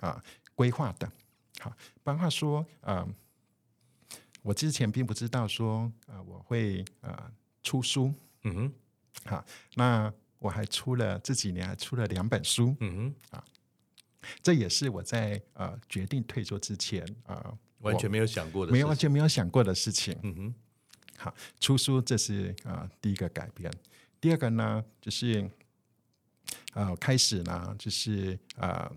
[0.00, 0.22] 啊、呃、
[0.54, 1.10] 规划的。
[1.58, 3.06] 好，包括说呃。
[4.42, 7.30] 我之前并不知道说，呃，我会呃
[7.62, 8.10] 出书，
[8.44, 8.72] 嗯哼，
[9.26, 9.44] 好，
[9.74, 13.44] 那我还出了这几年还出了两本书，嗯哼，啊，
[14.42, 20.54] 这也是我在呃决定退休之前啊，呃、完全没有想过的，没有完全没有想过的事情，嗯哼，
[21.18, 23.70] 好，出书这是啊、呃、第一个改变，
[24.20, 25.50] 第二个呢就是，
[26.74, 28.90] 呃，开始呢就是呃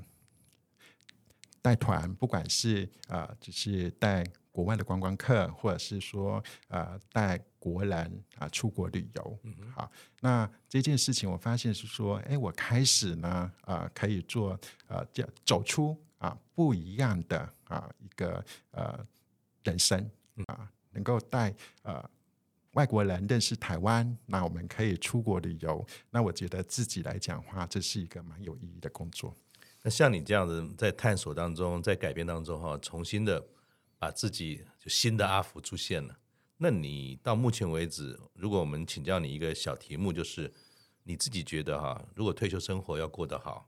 [1.61, 4.23] 带团，不管是啊、呃、就是带。
[4.53, 7.97] 国外的观光客，或者是说，呃，带国人
[8.35, 9.71] 啊、呃、出国旅游，嗯、哼。
[9.71, 9.91] 好，
[10.21, 13.27] 那这件事情我发现是说，哎，我开始呢，
[13.61, 19.05] 啊、呃，可以做，呃，叫走出啊、不一样的啊、一个呃
[19.63, 20.09] 人生
[20.47, 22.09] 啊、能够带呃
[22.71, 29.35] 外国人认识台湾，那我们可以出国旅游，那我觉得自己来讲话，这是一个蛮有意义的工作。
[29.81, 33.45] 那像你这样子，在探索当中，在改变当中，哈，重新的。
[33.99, 36.17] 把自己就新的阿福出现了。
[36.57, 40.53] 那你到目前为止，如果我们请教你一个小题目，就是
[41.03, 43.65] 你自己觉得哈，如果退休生活要过得好，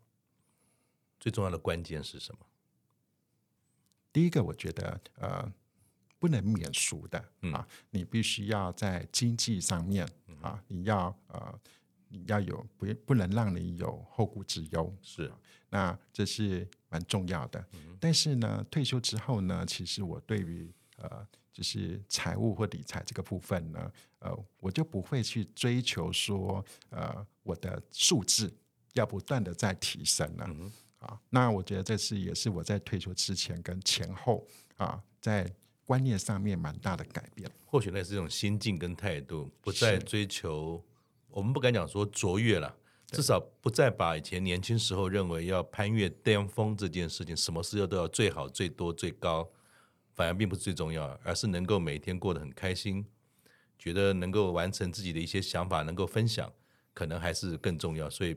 [1.25, 2.45] 最重要的关键是什么？
[4.13, 5.51] 第一个，我觉得呃，
[6.19, 10.07] 不能免俗的、嗯、啊，你必须要在经济上面
[10.39, 11.59] 啊，你要呃，
[12.09, 15.33] 你要有不不能让你有后顾之忧，是，
[15.69, 16.67] 那这是。
[16.89, 17.67] 蛮重要的，
[17.99, 28.55] 但是呢，退休之后呢，其实我对于呃，就是财务或理财这个部分呢，呃，我就不会去追求说，呃，我的数字
[28.93, 30.47] 要不断的在提升了，
[31.05, 34.45] 啊，那我觉得这次也是我在退休之前跟前后
[34.77, 35.49] 啊，在
[35.85, 37.49] 观念上面蛮大的改变。
[37.65, 40.83] 或许那是一种心境跟态度，不再追求，
[41.29, 42.75] 我们不敢讲说卓越了。
[43.07, 49.47] 至少不再把以前年轻时候认为要攀越巅峰这件事情，什么事要都要最好、最多、最高，
[50.15, 53.05] 反而并不是最重要，而是能够每天过得很开心，
[53.77, 56.51] 觉得能够完成自己的一些想法，能够分享，
[56.95, 58.09] 可能还是更重要。
[58.09, 58.35] 所以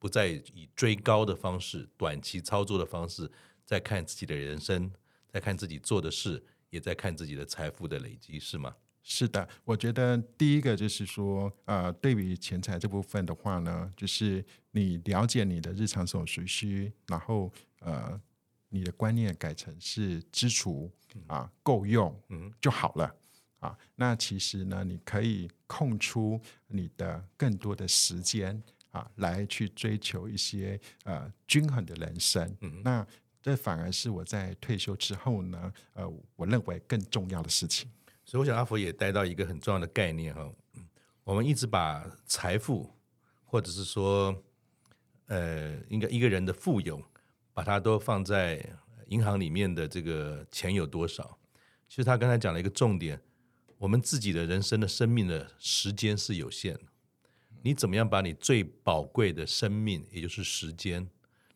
[0.00, 3.30] 不再以追高的方式、短期操作的方式，
[3.64, 4.90] 在看自己的人生，
[5.28, 8.74] 在看自己做的事，也在看自己的财富的累积，是吗？
[9.02, 18.20] 是的，我觉得第一个就是说，呃，对于钱财这部分的话呢，就是你了解你的日常所需，然后呃，
[18.68, 20.90] 你的观念改成是支出
[21.26, 23.14] 啊，够用嗯就好了
[23.58, 23.76] 啊。
[23.96, 32.56] 那其实呢，你可以空出你的更多的时间啊，来去追求一些呃均衡的人生。
[32.60, 33.06] 嗯那
[33.42, 37.90] 这反而是我在退休之后呢，呃，我认为更重要的事情。
[38.22, 40.52] 所以，我想阿福也带到一个很重要的概念哈，
[41.24, 42.90] 我们一直把财富，
[43.44, 44.44] 或者是说，
[45.26, 47.02] 呃，应该一个人的富有，
[47.54, 48.64] 把它都放在
[49.06, 51.38] 银行里面的这个钱有多少。
[51.88, 53.20] 其实他刚才讲了一个重点，
[53.78, 56.82] 我们自己的人生的生命的时间是有限的，
[57.62, 61.08] 你怎么样把你最宝贵的生命，也就是时间，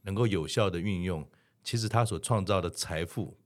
[0.03, 1.29] 能够有效的运用，
[1.63, 3.37] 其实他所创造的财富。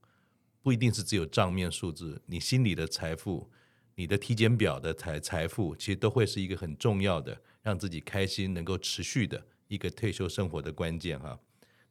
[0.60, 3.50] 不一定是只有账面数字，你心里的财富，
[3.94, 11.38] 你的体检表的财财富，其实都会是一个很重要的，让自己开心、能够持续的一个退休生活的关键哈。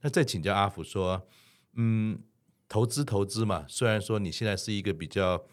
[0.02, 1.28] 那再请教阿福说，
[1.74, 2.20] 嗯，
[2.68, 5.44] 投资投资嘛，虽然说你现在是一个比较，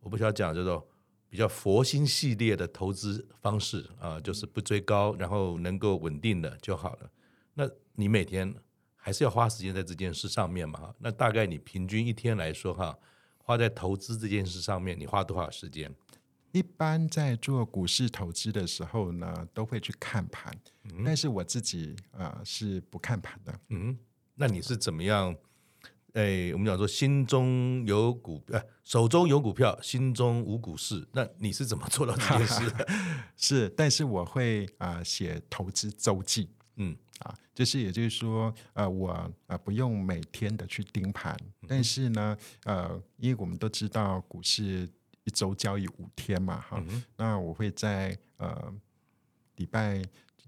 [0.00, 0.84] 我不需要讲这种
[1.28, 7.10] 比较佛心系列的投资方式啊，就是不追高，然后能够稳定的就好了。
[7.54, 8.54] 那你每天？
[9.00, 10.94] 还是要花时间在这件事上面嘛？
[10.98, 12.98] 那大概你平均一天来说哈，
[13.38, 15.90] 花在投资这件事上面，你花多少时间？
[16.52, 20.52] 一般在做股市投资的时候呢，都会去看盘，
[20.84, 23.60] 嗯、但是我自己啊、呃、是不看盘的。
[23.68, 23.96] 嗯，
[24.34, 25.34] 那你是怎么样？
[26.18, 31.06] 哎，我们讲说心中有股，呃，手中有股票，心中无股市。
[31.12, 32.88] 那你是怎么做到这件事的？
[33.36, 36.48] 是，但是我会啊、呃、写投资周记。
[36.74, 44.88] 嗯啊，就是也就是说，呃，我啊、呃、不用每天的去盯盘，嗯、但是呢，呃，因为我们都知道股市。
[45.24, 48.72] 一周交易五天嘛，哈、嗯，那我会在呃
[49.56, 50.02] 礼拜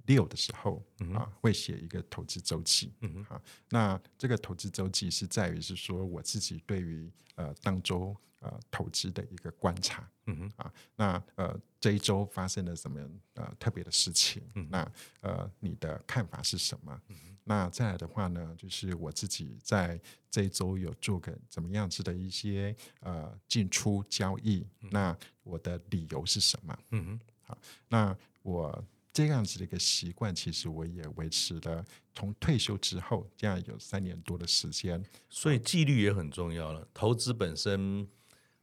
[0.07, 13.01] 六的时候、嗯、啊，会写一个投资周期，嗯，好，那这个投资周期是在于是说我自己对于呃当周呃投资的一个观察，嗯啊，那呃这一周发生了什么
[13.35, 17.01] 呃特别的事情，嗯、那呃你的看法是什么？
[17.09, 26.79] 嗯那再来的话呢，就是我自己在这一周有做个怎么样子的一些呃进出交易，嗯、那我的理由是什么？
[26.91, 31.85] 嗯哼，好，那我这样子的一个习惯，其实我也维持了
[32.15, 36.87] 从退休之后这样有三年多的时间，所以纪律也很重要了。
[36.95, 38.07] 投资本身，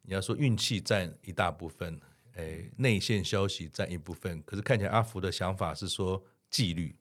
[0.03, 1.99] 你要说运气占一大部分，
[2.33, 6.95] 哎，内线消息占一部分，可是看起来阿福的想法是说纪律。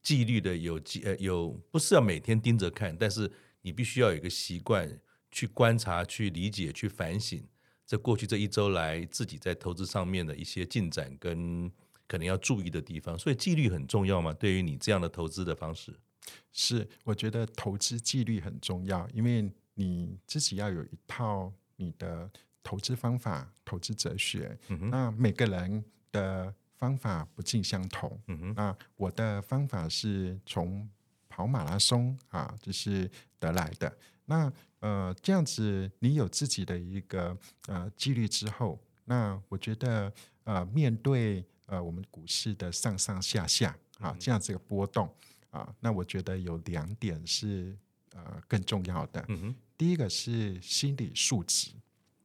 [0.00, 3.28] 纪律的有纪呃有不是要每天盯着看，但是
[3.62, 5.00] 你必须要有一个习惯
[5.32, 7.44] 去观察、去理解、去反省，
[7.84, 11.68] 这过去这一周来自己在投资上面的一些进展跟
[12.06, 14.32] 可能要注意的地方，所以纪律很重要嘛。
[14.32, 15.94] 对于你这样的投资的方式，
[16.52, 22.30] 是我觉得投资纪律很重要，因为你自己要有一套你的
[22.62, 24.58] 投资方法、投资哲学。
[24.68, 26.54] 嗯，那每个人的。
[26.78, 30.86] 方法不尽相同，嗯，那我的方法是从
[31.26, 33.90] 跑马拉松啊，就是得来的。
[34.26, 37.34] 那呃，这样子你有自己的一个
[37.68, 40.12] 呃纪律之后，那我觉得
[40.44, 45.08] 呃，面对呃我们股市的上上下下啊，这样子的波动
[45.50, 47.76] 啊，那我觉得有两点是
[48.14, 49.24] 呃更重要的。
[49.28, 51.70] 嗯哼，第一个是心理素质。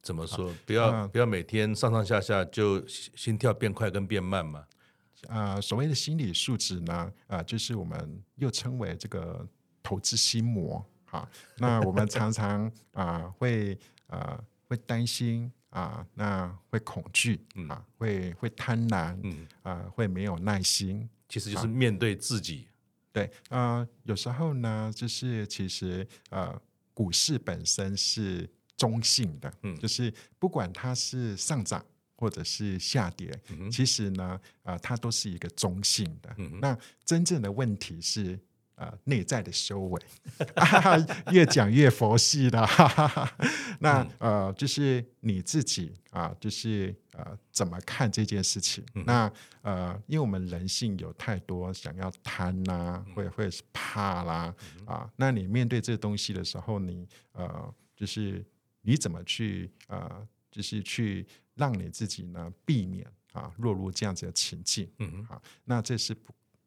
[0.01, 0.51] 怎么说？
[0.65, 4.65] 不要、呃、不要每天上上下下就心跳变快跟变慢嘛？
[5.27, 6.93] 啊、呃，所谓的心理素质呢，
[7.27, 9.47] 啊、呃，就是我们又称为这个
[9.83, 11.29] 投资心魔啊。
[11.57, 13.75] 那我们常常啊、呃、会
[14.07, 21.09] 啊、呃、会担心啊、呃，那会恐惧啊，嗯、会会贪婪，嗯啊、呃，会没有耐心。
[21.27, 22.67] 其实就是面对自己。
[22.67, 26.61] 啊、对啊、呃，有时候呢，就是其实呃，
[26.93, 28.49] 股市本身是。
[28.77, 34.23] 中性的，嗯，就是不管它是上涨或者是下跌，嗯、其实呢，
[34.63, 36.33] 啊、呃，它都是一个中性的。
[36.39, 38.39] 嗯、那真正的问题是，
[38.81, 40.01] 呃，内在的修为。
[41.31, 42.67] 越讲越佛系了。
[43.79, 48.83] 那呃，就是你自己啊、呃，就是呃，怎么看这件事情？
[48.95, 54.55] 嗯、那呃，因为我们人性有太多想要贪呐、啊，或者或者是怕啦，
[54.85, 58.43] 啊、那你面对这个东西的时候，你呃，就是。
[58.83, 61.23] 你怎么去呃，就是去
[61.53, 64.89] 让你自己呢避免啊落入这样子的情境？
[64.97, 66.17] 嗯哼，好，那这是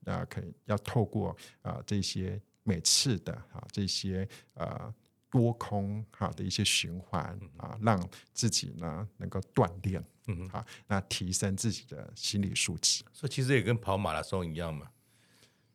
[0.05, 4.93] 啊，可以要透过啊这些每次的啊这些呃
[5.31, 8.03] 多空哈的一些循环啊，让
[8.33, 13.05] 自己呢能够锻炼，嗯哼，好，那提升自己的心理素质。
[13.13, 14.91] 所以其实也跟跑马拉松一样嘛，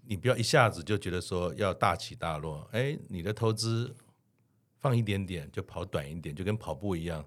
[0.04, 3.96] 你不要一下子就觉得说要大起大落，哎，你的投资。
[4.82, 7.22] 放一点点就跑短一点，就跟跑步一样。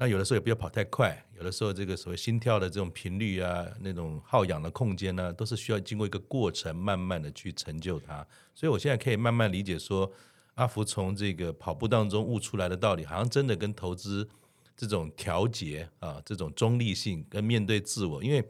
[0.00, 8.24] 那有的时候也不要跑太快，有的时候这个所谓心跳的这种频率啊，那种耗氧的空间呢，都是需要经过一个过程，慢慢的去成就它。
[8.54, 10.08] 所以我现在可以慢慢理解说，
[10.54, 14.28] 阿福从这个跑步当中悟出来的道理，好像真的跟投资
[14.76, 18.40] 这种调节啊，这种中立性跟面对自我，因为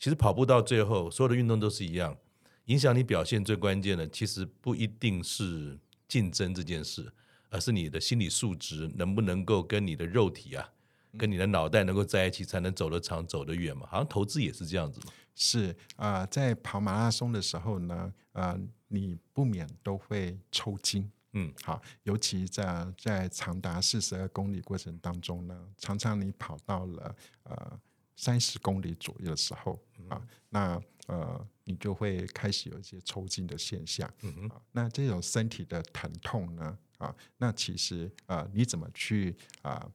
[0.00, 2.16] 其实跑步到最后，所有的运动都是一样，
[2.64, 5.78] 影响你表现最关键的，其实不一定是
[6.08, 7.12] 竞争这件事。
[7.48, 10.68] 而是你的心理素质能不能够跟你的肉体啊，
[11.16, 13.86] 跟你的脑袋能够在一起，才能走得长、走得远嘛？
[13.86, 15.12] 好像投资也是这样子嘛。
[15.34, 21.10] 是啊、呃，在跑马拉松的时候呢，啊、呃，你不免都会抽筋。
[21.32, 27.80] 嗯，好，尤其在在长达四十二公里过程当中呢，常常你跑到了呃
[28.16, 34.10] 三十公里左右的时候啊，那呃你就会开始有一些抽筋的现象。
[34.22, 36.78] 嗯哼，那这种身体的疼痛呢？
[36.96, 39.86] 啊，那其实啊，你怎么去啊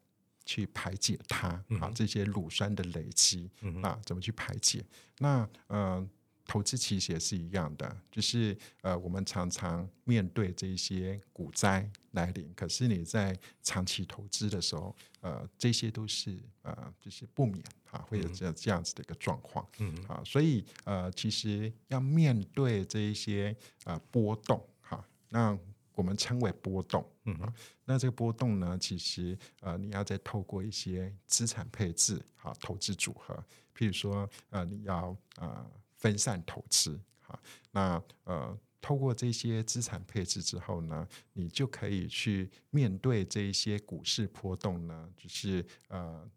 [0.51, 1.47] 去排解它
[1.79, 1.89] 啊？
[1.95, 3.49] 这些乳酸的累积
[3.81, 4.83] 啊，怎么去排解？
[5.19, 6.05] 那呃，
[6.45, 25.57] 投资其实也是一样的，就是呃，我们常常面对这些股灾来临，可是你在长期投资的时候，呃，这些都是呃，就是不免啊，会有这这样子的一个状况，嗯啊，所以呃，其实要面对这一些呃波动，哈、啊，那
[25.93, 27.53] 我们称为波动，嗯啊，
[27.85, 33.35] 那这个波动呢，其实呃，你要再透过一些资产配置，好、啊，投资组合，
[33.75, 35.71] 譬如说呃，你要呃。
[36.01, 37.39] 分散投资，好，
[37.69, 46.27] 那呃，透过这些资产配置之后呢，你就可以去面对这一些股市波动呢，就是呃，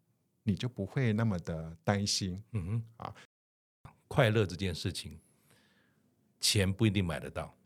[0.42, 3.14] 你就不会那么的担心，嗯哼，啊，
[4.07, 5.18] 快乐这件事情，
[6.38, 7.57] 钱不一定买得到，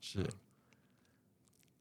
[0.00, 0.28] 是，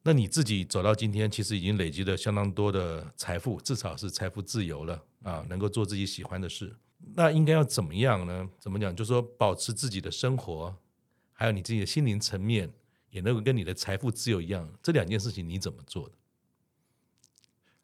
[0.08, 6.74] 那你自己走到今天，其实已经累积了相当多的财富，至少是财富自由了啊，能够做自己喜欢的事。
[7.14, 8.50] 那应该要怎么样呢？
[8.58, 8.96] 怎么讲？
[8.96, 10.74] 就是说，保持自己的生活，
[11.34, 12.72] 还有你自己的心灵层面，
[13.10, 14.74] 也能够跟你的财富自由一样。
[14.82, 16.16] 这两件事情你怎么做的？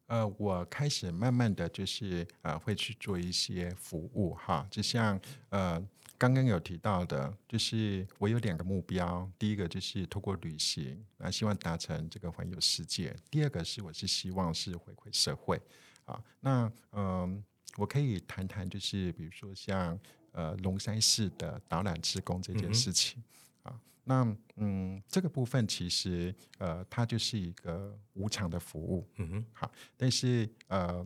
[0.07, 4.65] 呃，我开始慢慢的就是呃，会去做一些服务哈。
[4.71, 5.19] 就像
[5.49, 5.85] 呃，
[6.23, 15.61] 刚刚有提到的，就是我有两个目标，第一个就是透过旅行，啊，希望达成这个环游世界；第二个是我是希望是回馈社会
[16.05, 16.23] 啊。
[16.39, 17.03] 那嗯。
[17.03, 17.43] 呃
[17.77, 19.99] 我可以谈谈，就是比如说像
[20.31, 23.19] 呃龙山寺的导览职工这件事情、
[23.63, 31.03] 嗯、啊，那嗯这个部分其实呃它就是一个无偿的服务，嗯哼，好，但是呃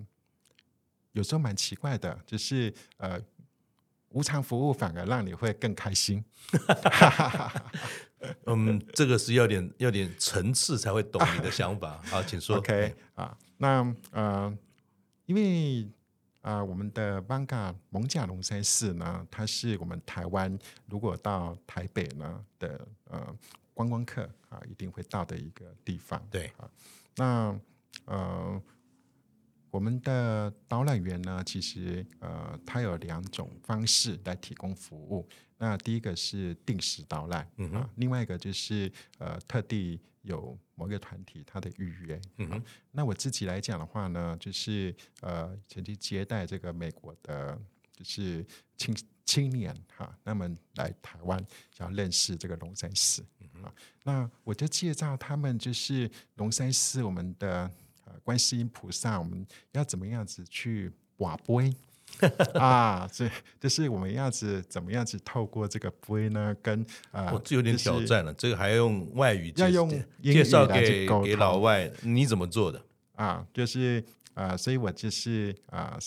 [1.13, 3.17] 有时候蛮奇怪的，就是呃
[4.17, 6.25] 无偿服务反而让你会更开心，
[8.47, 14.57] 嗯，这个是要点要点层次才会懂你的想法， 好，请说，OK 啊，那呃
[15.27, 15.87] 因为。
[16.41, 23.35] 啊、呃，我们的艋舺艋舺龙山寺呢，它是我们台湾如果到台北呢的呃
[23.73, 26.25] 观光客啊，一定会到的一个地方。
[26.31, 26.69] 对啊，
[27.17, 27.59] 那
[28.05, 28.61] 呃，
[29.77, 35.29] 我们的导览员呢，其实呃，他有两种方式来提供服务。
[35.59, 39.99] 那第一个是定时导览，嗯哼，啊，另外一个就是呃，特地。
[40.23, 47.57] 有某个团体他的预约，嗯哼，那我自己来讲的话呢，就是呃，曾经接待这个美国的，
[47.93, 53.73] 就是青青年哈，那么来台湾想要认识这个龙山寺，嗯哼，
[54.03, 57.71] 那我就介绍他们，就是龙山寺我们的呃
[58.23, 61.73] 观世音菩萨，我们要怎么样子去瓦杯。
[62.55, 66.55] 啊，这就是我们样子怎么样子透过这个杯呢？
[66.63, 68.33] 跟啊，这有点挑战了。
[68.33, 69.89] 这个还要用外语要用
[70.23, 72.81] 介绍给给老外，你怎么做的？
[73.15, 74.03] 啊，就是
[74.33, 75.99] 啊，所以我就是啊，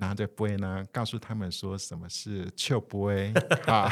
[0.00, 3.32] 拿着杯呢，告诉他们说什么是笑杯
[3.66, 3.88] 啊，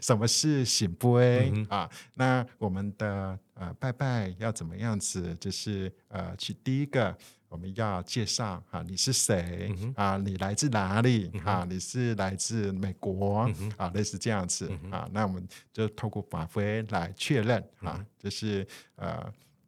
[0.00, 1.88] 什么是醒杯、嗯、啊。
[2.14, 5.36] 那我们的呃拜拜要怎么样子？
[5.38, 7.16] 就是呃，去第一个。
[7.50, 10.16] 我们要介绍啊，你是谁、嗯、啊？
[10.16, 11.66] 你来自哪里、嗯、啊？
[11.68, 13.90] 你是来自美国、嗯、啊？
[13.92, 15.10] 类似这样子、嗯、啊？
[15.12, 19.20] 那我们就透过法徽来确认啊，嗯、就是呃，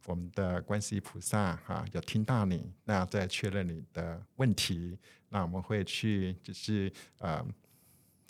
[0.07, 4.97] 我们的观世音菩萨哈，有听到你，那再确认你的问题，
[5.33, 7.45] 那我们会去就是呃。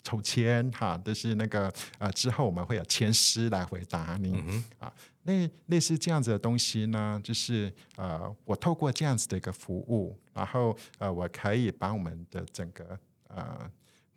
[0.05, 4.93] 抽签哈，就是那个呃，之后我们会有签师来回答你、嗯、啊。
[5.21, 12.99] 那类似这样子的东西呢，就是呃，我透过这样子的一个服务，然后呃，我可以把我们的整个
[13.29, 13.71] 呃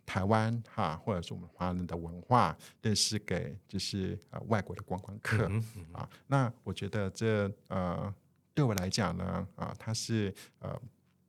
[0.05, 6.09] 台湾哈，或者是我们华人的文化，认识给就是呃外国的观光客、嗯嗯、啊。
[6.27, 8.13] 那我觉得这呃
[8.53, 10.77] 对我来讲呢啊，它是呃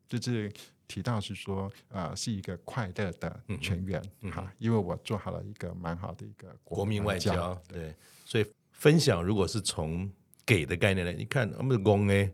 [0.08, 0.52] 就是。
[0.88, 10.10] 提到是说，呃，是一个快乐的全员哈、嗯嗯，因为我做好了一个蛮好的一个国民外交，对，对，所以分享如果是从
[10.46, 12.32] 给的概念来，你看我们的公哎，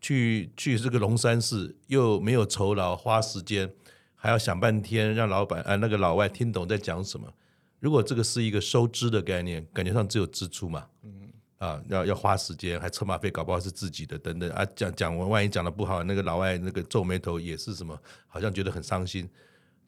[0.00, 3.72] 去去这个龙山寺又没有酬劳，花时间
[4.16, 7.32] 还要想半天让老板啊、呃、那个老外听懂在讲什么，
[7.78, 10.88] 如果这个是一个收支的概念，感觉上只有支出嘛。
[11.04, 11.15] 嗯
[11.58, 19.28] 啊，要要花时间，还车马费，搞不好是自己的，等等啊，讲讲完，万一讲的不好，那个老外那个皱眉头也是什么，好像觉得很伤心。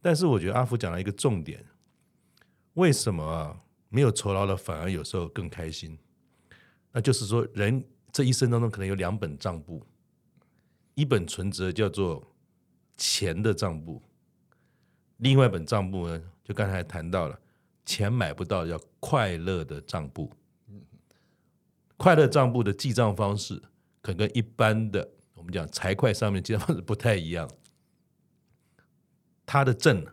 [0.01, 1.63] 但是我觉得阿福讲了一个重点，
[2.75, 3.61] 为什么啊，
[3.91, 5.99] 没有酬劳的反而有时候更开心？
[6.91, 9.87] 那就是说，人这一生当中可能有两本账簿，
[10.95, 12.27] 一本存折叫做
[12.97, 14.03] 钱的账簿，
[15.19, 17.39] 另外一本账簿呢，就刚才谈到了，
[17.85, 20.33] 钱买不到，叫快乐的账簿。
[21.99, 23.61] 快乐账簿的记账方式，
[24.01, 27.51] 可能跟一般的我们讲财会上面记账方式不太一样。
[29.45, 30.07] 它的正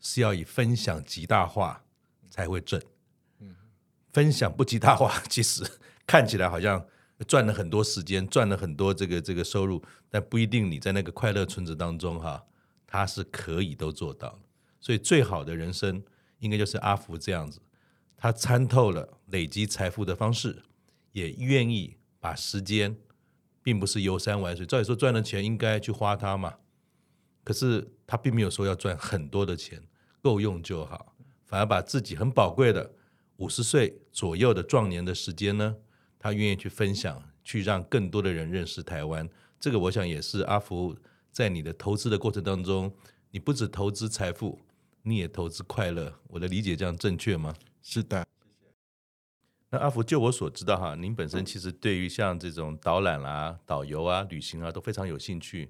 [0.00, 1.84] 是要以分享极大化
[2.28, 2.82] 才会挣。
[4.12, 5.64] 分享不极大化， 其实
[6.06, 6.86] 看起来好像
[7.26, 12.44] 赚了很多时间，赚了很多这个这个收入，但不一定你在那个快乐村子当中哈，
[12.86, 14.40] 他是可以都做到。
[14.80, 16.02] 所以最好的人生，
[16.38, 17.60] 应该就是阿福这样子，
[18.16, 20.62] 他参透了累积财富的方式，
[21.14, 22.96] 也愿意把时间，
[23.62, 24.66] 并不是游山玩水。
[24.66, 26.56] 照理说赚了钱应该去花它嘛，
[27.44, 29.80] 可是他并没有说要赚很多的钱，
[30.20, 32.92] 够用就好，反而把自己很宝贵的。
[33.36, 35.76] 五十岁左右的壮年的时间呢，
[36.18, 39.28] 他愿意去分享，去让更多的人认识台湾。
[39.60, 40.96] 这个我想也是阿福
[41.30, 42.92] 在你的投资的过程当中，
[43.30, 44.60] 你不只投资财富，
[45.02, 46.12] 你也投资快乐。
[46.28, 47.54] 我的理解这样正确吗？
[47.82, 48.26] 是的。
[49.74, 55.68] 那阿福，就我所知道哈，您本身其实对于像这种导览啊、导游啊、旅行啊都非常有兴趣。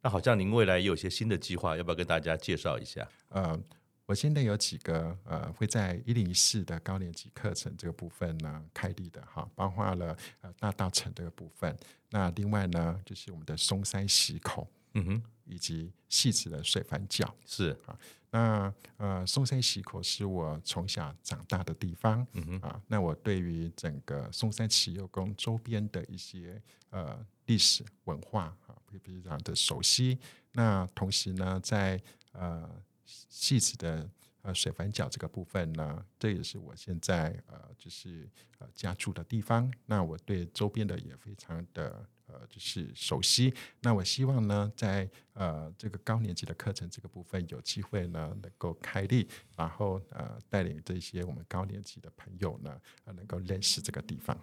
[0.00, 3.06] 那好像您未来也有些新的计划，要不要跟大家介绍一下？
[3.28, 3.60] 呃。
[4.04, 11.74] 我现在有几个呃，会在一零一四的高年级课程这个部分呢开立的哈，包括了呃大稻城这个部分。
[12.10, 17.96] 那另外呢，就是我们的松山溪口，嗯哼，以及细致的水帆脚是啊。
[18.32, 22.80] 那呃松山溪口是我从小长大的地方，嗯啊。
[22.88, 30.18] 那我对于整个松山慈祐宫周边的一些呃历史文化啊，会非常的熟悉。
[30.52, 32.00] 那同时呢，在
[32.32, 32.68] 呃
[33.04, 34.10] 戏子的
[34.40, 38.26] 呃水帆角这个部分呢，这也是我现在呃就是
[38.60, 39.70] 呃家住的地方。
[39.84, 43.52] 那我对周边的也非常的呃就是熟悉。
[43.80, 54.36] 那我希望呢，在呃这个高年级的课程这个部分有机会呢能够开立，然后呃带领这些我们高年级的朋友呢，呃能够认识这个地方。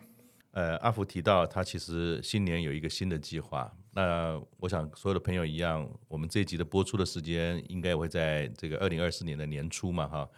[0.51, 3.71] 呃，阿福提到他其实新年有一个新的计划。
[3.91, 10.29] 那我想所有的朋友一样，我们这一集的播出的时间应该会在这个二零二四年的年初嘛，哈。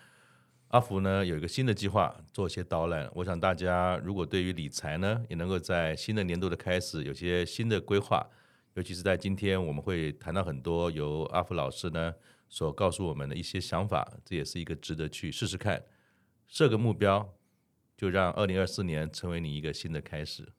[0.71, 3.09] 阿福呢有一个新的计划，做一些导览。
[3.13, 8.25] 我想大家如果对于理财呢，也能够在新的年度的开始有些新的规划，
[8.73, 12.13] 尤其是在今天我们会谈到很多由阿福老师呢
[12.49, 15.83] 所告诉我们的一些想法，这也是一个值得去试试看，
[16.47, 17.33] 设个目标。
[17.97, 20.51] 就让二零二四年成为你一个新的开始。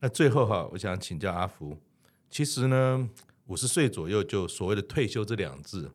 [0.00, 1.80] 那最后哈，我想请教阿福，
[2.28, 3.08] 其实呢，
[3.44, 5.92] 五十岁左右就所谓的退休这两字，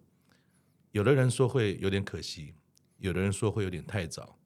[0.94, 2.54] 有的人说会有点可惜，
[3.02, 4.38] 有的人说会有点太早。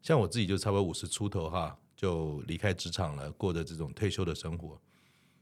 [0.00, 4.80] 像我自己就差不多五十出头哈，就离开职场了，过着这种退休的生活。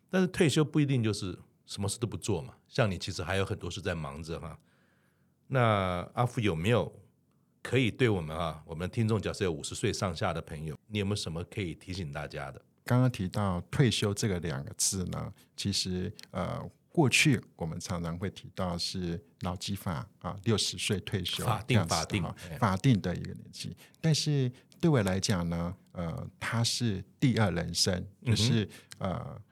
[0.09, 4.59] 但是退休不一定就是什么事都不做嘛，像你其实还有很多事在忙着哈。
[5.49, 6.91] 那阿福有没有？
[7.63, 12.63] 可以对我们啊，我们听众假设有五十岁上下的朋友，你有没有什么可以提醒大家的？
[12.87, 16.59] 刚刚提到退休这个两个字呢，其实呃，
[16.91, 23.77] 过去我们常常会提到是劳基法啊，六十岁退休法定法定法定的一个年纪。
[24.01, 28.65] 但是对我来讲呢，呃，它是第二人生，就是、
[28.99, 29.43] 嗯、呃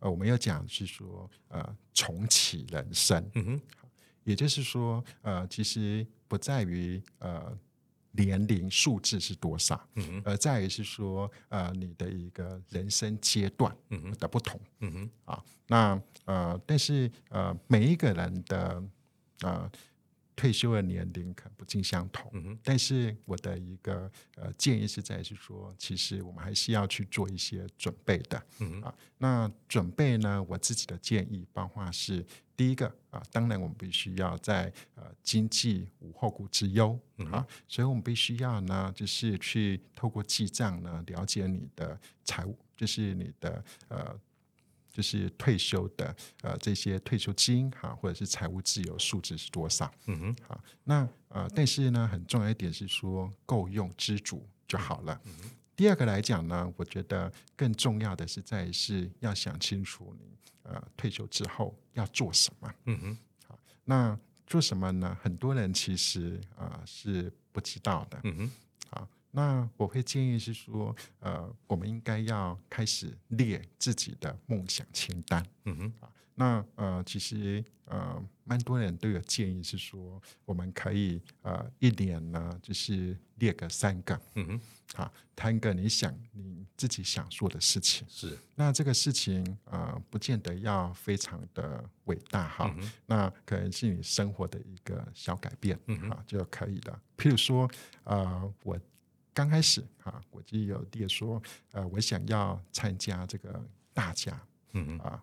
[0.00, 3.30] 呃，我们要讲是说呃，重启人生。
[3.34, 3.60] 嗯哼，
[4.24, 6.06] 也就是说呃，其实。
[6.28, 7.56] 不在于呃
[8.16, 9.80] 年龄数字是多少，
[10.24, 13.74] 而在于是说呃你的一个人生阶段
[14.18, 18.82] 的不同，嗯哼，啊，那呃但是呃每一个人的
[19.42, 19.70] 呃
[20.36, 32.24] 退休的年龄可不尽相同，嗯，但是我的一个呃建议是在于是说，其实我们还是要去做一些准备的，嗯，啊，那准备呢，我自己的建议包括是。
[32.56, 36.98] 第一个啊，当然我们必须要在呃经济无后顾之忧。
[37.18, 44.18] 嗯啊，所以我们必须要呢，就是去透过记账呢，了解你的财务，就是你的呃，
[44.96, 49.92] 就是退休的呃这些退休金哈，或者是财务自由数值是多少？
[50.06, 55.20] 嗯哼，好，那呃，但是呢，很重要一点是说够用知足就好了。
[55.76, 60.34] 第二个来讲呢，我觉得更重要的是在是要想清楚你。
[60.62, 62.74] 呃，退休之后要做什么？
[62.86, 65.14] 嗯哼，好，那做什么呢？
[65.20, 68.18] 很多人其实啊、呃、是不知道的。
[68.24, 68.54] 嗯哼，好，
[69.36, 75.44] 那我会建议是说，呃，我们应该要开始列自己的梦想清单。
[75.64, 84.18] 嗯哼，啊，那呃，其实呃，蛮多人都有建议是说，我们可以呃一年呢，就是列个三个。
[84.36, 84.60] 嗯哼。
[84.94, 88.06] 啊，谈个你想你自己想做的事情。
[88.08, 92.74] 是，那这个事情呃，不见得要非常的伟大哈。
[92.78, 96.98] 嗯、那可能是你生活的一个小改变，嗯啊就可以的。
[97.18, 97.70] 譬如说，
[98.04, 98.80] 呃，我
[99.36, 103.62] 刚开始啊，我就有列说，呃，我想要参加这个
[103.92, 104.40] 大家，
[104.72, 105.22] 嗯啊，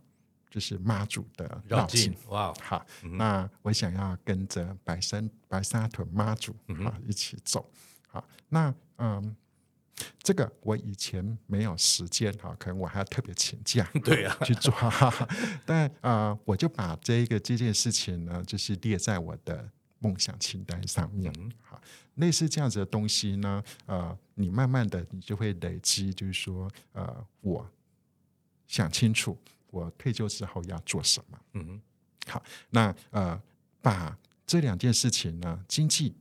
[0.51, 2.15] 就是妈祖的绕境境。
[2.29, 7.67] 哇，好，嗯那我想要跟着白山白沙屯妈祖嗯啊一起走。
[8.07, 9.35] 好，那嗯。
[10.23, 14.73] 这个我以前没有时间哈，可能我还要特别请假， 对啊， 去做。
[15.65, 21.31] 但啊、呃，我就把这一个这件事情呢，就是列在我的梦想清单上面。
[21.61, 21.79] 好，
[22.15, 27.69] 类似这样子的东西呢，呃，你慢慢的你就会累积，就是说，呃，我
[28.67, 29.37] 想清楚
[29.71, 31.39] 我退休之后要做什么。
[31.53, 31.81] 嗯哼，
[32.27, 33.41] 好，那呃，
[33.81, 36.15] 把这两件事情呢，经济、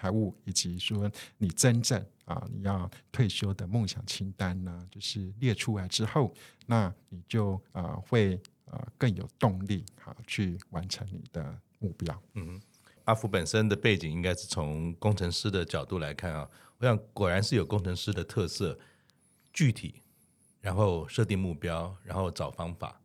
[0.00, 2.04] 财务以及说你真正。
[2.28, 6.30] 啊，你要退休的梦想清单呢，就是列出来之后，
[6.66, 12.22] 那你就呃会呃更有动力哈、啊，去完成你的目标。
[12.34, 12.60] 嗯，
[13.08, 18.78] 阿福本身的背景应该是从工程师的角度来看啊，我想果然是有工程师的特色，
[19.52, 20.02] 具体，
[20.60, 23.00] 然后设定目标，然后找方法。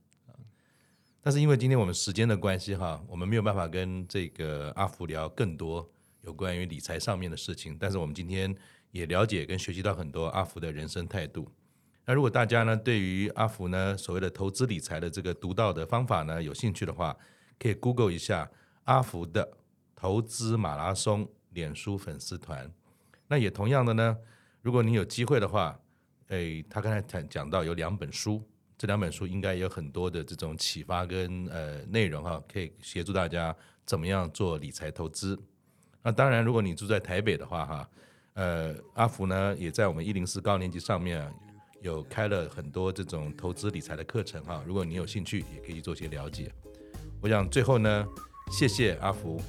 [1.22, 5.90] 但是因为今天我们时间的关系哈，我们没有办法跟这个阿福聊更多
[6.22, 8.56] 有关于理财上面的事情，但是我们今天。
[8.94, 11.52] 也了解跟学习到很多阿福的人生态度。
[12.06, 17.18] 那如果大家呢对于阿福呢所谓的投资理财的这个独到的方法呢有兴趣的话，
[17.58, 18.48] 可以 Google 一下
[18.84, 19.52] 阿福的
[20.04, 22.70] 投资马拉松脸书粉丝团。
[23.26, 24.18] 那也同样的呢，
[24.62, 25.80] 如果你有机会的话，
[26.28, 28.44] 诶，他刚才讲讲到有两本书，
[28.78, 35.40] 这两本书应该有很多的这种启发跟呃内容哈，可以协助大家怎么样做理财投资。
[36.02, 37.90] 那当然，如果你住在台北的话哈。
[38.34, 41.32] 呃，阿福呢也在我们一零四高年级上面，
[41.82, 44.64] 有开了很多这种投资理财的课程哈。
[44.66, 46.52] 如果你有兴趣，也可以做些了解。
[47.22, 48.06] 我想最后呢，
[48.52, 49.40] 谢谢阿福。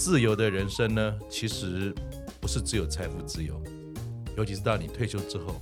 [0.00, 1.94] 自由的人生呢，其实
[2.40, 3.62] 不是只有财富自由，
[4.34, 5.60] 尤其是到你退休之后，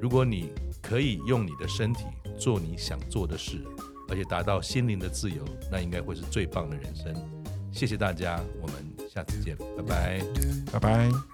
[0.00, 0.52] 如果你
[0.82, 2.04] 可以用你的身体
[2.36, 3.64] 做你想做的事，
[4.08, 7.14] 而且达到心灵的自由，那应该会是最棒的人生。
[7.70, 8.74] 谢谢大家，我们
[9.08, 10.20] 下次见，拜拜，
[10.72, 11.29] 拜拜。